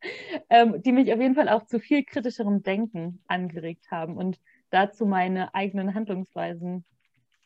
ähm, 0.51 0.83
die 0.83 0.93
mich 0.93 1.13
auf 1.13 1.21
jeden 1.21 1.35
Fall 1.35 1.49
auch 1.49 1.67
zu 1.67 1.79
viel 1.79 2.05
kritischerem 2.05 2.63
Denken 2.63 3.21
angeregt 3.27 3.91
haben 3.91 4.17
und 4.17 4.39
dazu 4.71 5.07
meine 5.07 5.55
eigenen 5.55 5.95
Handlungsweisen 5.95 6.85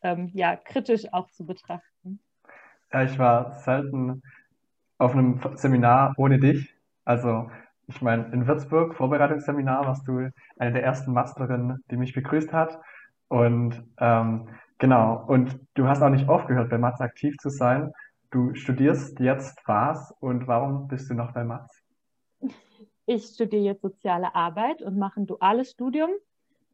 ähm, 0.02 0.30
ja 0.34 0.56
kritisch 0.56 1.12
auch 1.12 1.30
zu 1.30 1.44
betrachten. 1.44 2.20
Ja, 2.92 3.02
ich 3.02 3.18
war 3.18 3.52
selten 3.60 4.22
auf 4.98 5.12
einem 5.12 5.40
Seminar 5.56 6.14
ohne 6.16 6.38
dich. 6.38 6.74
Also 7.06 7.50
ich 7.86 8.02
meine, 8.02 8.30
in 8.32 8.46
Würzburg, 8.46 8.94
Vorbereitungsseminar, 8.96 9.86
warst 9.86 10.06
du 10.06 10.28
eine 10.58 10.72
der 10.72 10.82
ersten 10.82 11.12
Masterinnen, 11.12 11.82
die 11.90 11.96
mich 11.96 12.12
begrüßt 12.12 12.52
hat. 12.52 12.78
Und 13.28 13.82
ähm, 13.98 14.48
genau, 14.78 15.24
und 15.26 15.58
du 15.74 15.88
hast 15.88 16.02
auch 16.02 16.10
nicht 16.10 16.28
aufgehört, 16.28 16.68
bei 16.68 16.76
Matz 16.78 17.00
aktiv 17.00 17.34
zu 17.38 17.48
sein. 17.48 17.92
Du 18.30 18.54
studierst 18.54 19.20
jetzt 19.20 19.62
was 19.66 20.12
und 20.20 20.46
warum 20.46 20.88
bist 20.88 21.08
du 21.08 21.14
noch 21.14 21.32
bei 21.32 21.44
Matz? 21.44 21.82
ich 23.06 23.24
studiere 23.26 23.62
jetzt 23.62 23.82
soziale 23.82 24.34
Arbeit 24.34 24.82
und 24.82 24.98
mache 24.98 25.20
ein 25.20 25.26
duales 25.26 25.70
Studium 25.70 26.10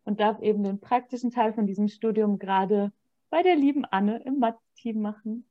und 0.04 0.18
darf 0.18 0.40
eben 0.40 0.64
den 0.64 0.80
praktischen 0.80 1.30
Teil 1.30 1.52
von 1.52 1.66
diesem 1.66 1.88
Studium 1.88 2.38
gerade 2.38 2.90
bei 3.30 3.42
der 3.42 3.54
lieben 3.54 3.84
Anne 3.84 4.22
im 4.24 4.38
Mathe-Team 4.38 5.00
machen. 5.00 5.44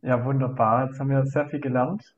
Ja, 0.00 0.24
wunderbar. 0.24 0.86
Jetzt 0.86 0.98
haben 0.98 1.10
wir 1.10 1.24
sehr 1.26 1.48
viel 1.48 1.60
gelernt. 1.60 2.16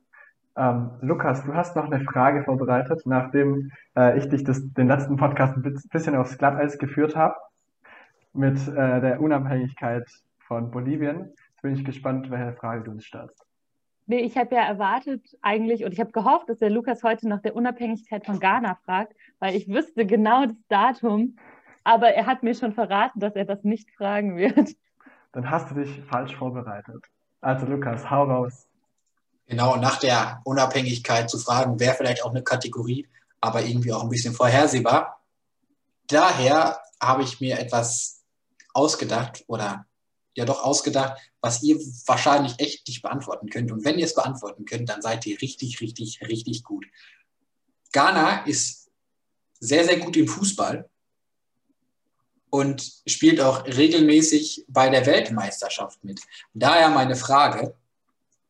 Ähm, 0.57 0.91
Lukas, 1.01 1.43
du 1.43 1.53
hast 1.53 1.75
noch 1.75 1.85
eine 1.85 2.03
Frage 2.03 2.43
vorbereitet, 2.43 3.01
nachdem 3.05 3.71
äh, 3.97 4.17
ich 4.17 4.29
dich 4.29 4.43
das, 4.43 4.61
den 4.73 4.87
letzten 4.87 5.17
Podcast 5.17 5.57
ein 5.57 5.81
bisschen 5.91 6.15
aufs 6.15 6.37
Glatteis 6.37 6.77
geführt 6.77 7.15
habe 7.15 7.35
mit 8.33 8.67
äh, 8.67 9.01
der 9.01 9.21
Unabhängigkeit 9.21 10.09
von 10.39 10.71
Bolivien. 10.71 11.33
Jetzt 11.49 11.61
bin 11.61 11.73
ich 11.73 11.83
gespannt, 11.83 12.29
welche 12.31 12.53
Frage 12.53 12.83
du 12.83 12.91
uns 12.91 13.05
stellst. 13.05 13.45
Nee, 14.07 14.19
ich 14.19 14.37
habe 14.37 14.55
ja 14.55 14.61
erwartet 14.61 15.25
eigentlich 15.41 15.83
und 15.83 15.91
ich 15.91 15.99
habe 15.99 16.11
gehofft, 16.11 16.47
dass 16.47 16.59
der 16.59 16.69
Lukas 16.69 17.03
heute 17.03 17.27
nach 17.27 17.41
der 17.41 17.55
Unabhängigkeit 17.55 18.25
von 18.25 18.39
Ghana 18.39 18.77
fragt, 18.85 19.13
weil 19.39 19.55
ich 19.55 19.67
wüsste 19.67 20.05
genau 20.05 20.45
das 20.45 20.55
Datum, 20.69 21.37
aber 21.83 22.09
er 22.09 22.27
hat 22.27 22.43
mir 22.43 22.53
schon 22.53 22.71
verraten, 22.71 23.19
dass 23.19 23.35
er 23.35 23.45
das 23.45 23.63
nicht 23.63 23.89
fragen 23.91 24.37
wird. 24.37 24.75
Dann 25.31 25.49
hast 25.49 25.71
du 25.71 25.75
dich 25.75 26.01
falsch 26.03 26.35
vorbereitet. 26.35 27.03
Also 27.41 27.65
Lukas, 27.65 28.09
hau 28.09 28.23
raus. 28.23 28.69
Genau, 29.47 29.75
nach 29.75 29.99
der 29.99 30.41
Unabhängigkeit 30.43 31.29
zu 31.29 31.37
fragen, 31.37 31.79
wäre 31.79 31.95
vielleicht 31.95 32.23
auch 32.23 32.31
eine 32.31 32.43
Kategorie, 32.43 33.07
aber 33.41 33.63
irgendwie 33.63 33.93
auch 33.93 34.03
ein 34.03 34.09
bisschen 34.09 34.33
vorhersehbar. 34.33 35.21
Daher 36.07 36.81
habe 36.99 37.23
ich 37.23 37.39
mir 37.39 37.59
etwas 37.59 38.23
ausgedacht 38.73 39.43
oder 39.47 39.85
ja 40.35 40.45
doch 40.45 40.63
ausgedacht, 40.63 41.19
was 41.41 41.63
ihr 41.63 41.77
wahrscheinlich 42.05 42.59
echt 42.59 42.87
nicht 42.87 43.01
beantworten 43.01 43.49
könnt. 43.49 43.71
Und 43.71 43.85
wenn 43.85 43.99
ihr 43.99 44.05
es 44.05 44.15
beantworten 44.15 44.65
könnt, 44.65 44.89
dann 44.89 45.01
seid 45.01 45.25
ihr 45.25 45.39
richtig, 45.41 45.79
richtig, 45.79 46.19
richtig 46.21 46.63
gut. 46.63 46.85
Ghana 47.91 48.45
ist 48.45 48.89
sehr, 49.59 49.85
sehr 49.85 49.97
gut 49.99 50.17
im 50.17 50.27
Fußball 50.27 50.89
und 52.49 53.01
spielt 53.05 53.39
auch 53.39 53.65
regelmäßig 53.65 54.65
bei 54.67 54.89
der 54.89 55.05
Weltmeisterschaft 55.05 56.03
mit. 56.03 56.19
Daher 56.53 56.89
meine 56.89 57.15
Frage, 57.15 57.75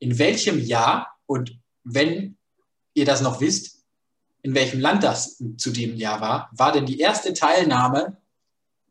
in 0.06 0.20
welchem 0.20 0.60
Jahr 0.60 1.18
und 1.26 1.60
wenn 1.84 2.38
ihr 2.94 3.06
das 3.06 3.24
noch 3.24 3.42
wisst, 3.42 3.84
in 4.44 4.54
welchem 4.54 4.80
Land 4.80 5.04
das 5.04 5.44
zu 5.58 5.72
dem 5.72 5.96
Jahr 5.96 6.22
war, 6.22 6.50
war 6.52 6.72
denn 6.72 6.86
die 6.86 7.00
erste 7.00 7.34
Teilnahme 7.34 8.18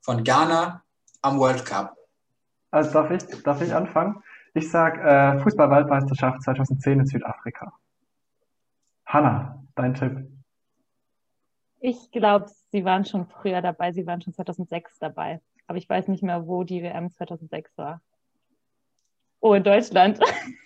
von 0.00 0.24
Ghana 0.24 0.83
am 1.22 1.38
World 1.38 1.64
Cup? 1.64 1.96
Also 2.72 2.90
darf 2.90 3.12
ich, 3.12 3.42
darf 3.44 3.62
ich 3.62 3.72
anfangen? 3.72 4.24
Ich 4.55 4.68
sage 4.68 5.00
äh, 5.03 5.38
Fußball-Weltmeisterschaft 5.40 6.42
2010 6.42 6.98
in 6.98 7.07
Südafrika. 7.07 7.72
Hanna, 9.07 9.62
dein 9.77 9.94
Tipp. 9.94 10.29
Ich 11.79 12.11
glaube, 12.11 12.46
sie 12.72 12.85
waren 12.85 13.05
schon 13.05 13.29
früher 13.29 13.62
dabei. 13.62 13.92
Sie 13.92 14.05
waren 14.05 14.20
schon 14.20 14.35
2006 14.35 14.98
dabei. 14.98 15.40
Aber 15.68 15.79
ich 15.79 15.88
weiß 15.88 16.09
nicht 16.09 16.24
mehr, 16.24 16.48
wo 16.48 16.64
die 16.64 16.83
WM 16.83 17.12
2006 17.12 17.79
war. 17.79 18.00
Oh, 19.38 19.55
in 19.55 19.62
Deutschland. 19.62 20.18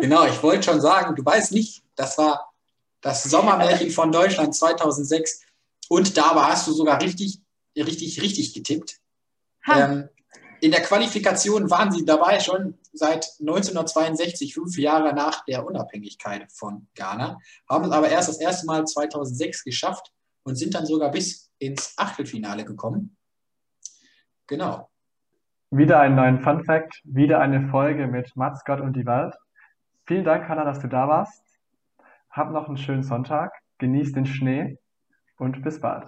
Genau, 0.00 0.26
ich 0.26 0.42
wollte 0.42 0.64
schon 0.64 0.80
sagen, 0.80 1.14
du 1.14 1.24
weißt 1.24 1.52
nicht, 1.52 1.82
das 1.94 2.16
war 2.18 2.52
das 3.00 3.24
Sommermärchen 3.24 3.90
von 3.90 4.12
Deutschland 4.12 4.54
2006. 4.54 5.42
Und 5.88 6.16
dabei 6.16 6.42
hast 6.42 6.66
du 6.66 6.72
sogar 6.72 7.00
richtig, 7.02 7.40
richtig, 7.76 8.20
richtig 8.22 8.54
getippt. 8.54 9.00
Ähm, 9.70 10.08
in 10.60 10.70
der 10.70 10.82
Qualifikation 10.82 11.70
waren 11.70 11.90
sie 11.90 12.04
dabei 12.04 12.40
schon 12.40 12.78
seit 12.92 13.26
1962, 13.40 14.54
fünf 14.54 14.76
Jahre 14.78 15.14
nach 15.14 15.44
der 15.44 15.66
Unabhängigkeit 15.66 16.50
von 16.52 16.88
Ghana, 16.94 17.38
haben 17.68 17.84
es 17.84 17.90
aber 17.90 18.08
erst 18.08 18.28
das 18.28 18.40
erste 18.40 18.66
Mal 18.66 18.84
2006 18.84 19.64
geschafft 19.64 20.12
und 20.42 20.56
sind 20.56 20.74
dann 20.74 20.86
sogar 20.86 21.10
bis 21.10 21.50
ins 21.58 21.94
Achtelfinale 21.96 22.64
gekommen. 22.64 23.16
Genau. 24.46 24.90
Wieder 25.70 26.00
einen 26.00 26.16
neuen 26.16 26.40
Fun 26.40 26.64
Fact, 26.64 27.00
wieder 27.04 27.40
eine 27.40 27.68
Folge 27.68 28.06
mit 28.06 28.34
Mats, 28.34 28.64
Gott 28.64 28.80
und 28.80 28.94
die 28.94 29.06
Welt. 29.06 29.34
Vielen 30.10 30.24
Dank, 30.24 30.48
Hanna, 30.48 30.64
dass 30.64 30.80
du 30.80 30.88
da 30.88 31.06
warst. 31.06 31.44
Hab 32.30 32.50
noch 32.50 32.66
einen 32.66 32.76
schönen 32.76 33.04
Sonntag, 33.04 33.52
genieß 33.78 34.10
den 34.10 34.26
Schnee 34.26 34.76
und 35.38 35.62
bis 35.62 35.80
bald. 35.80 36.04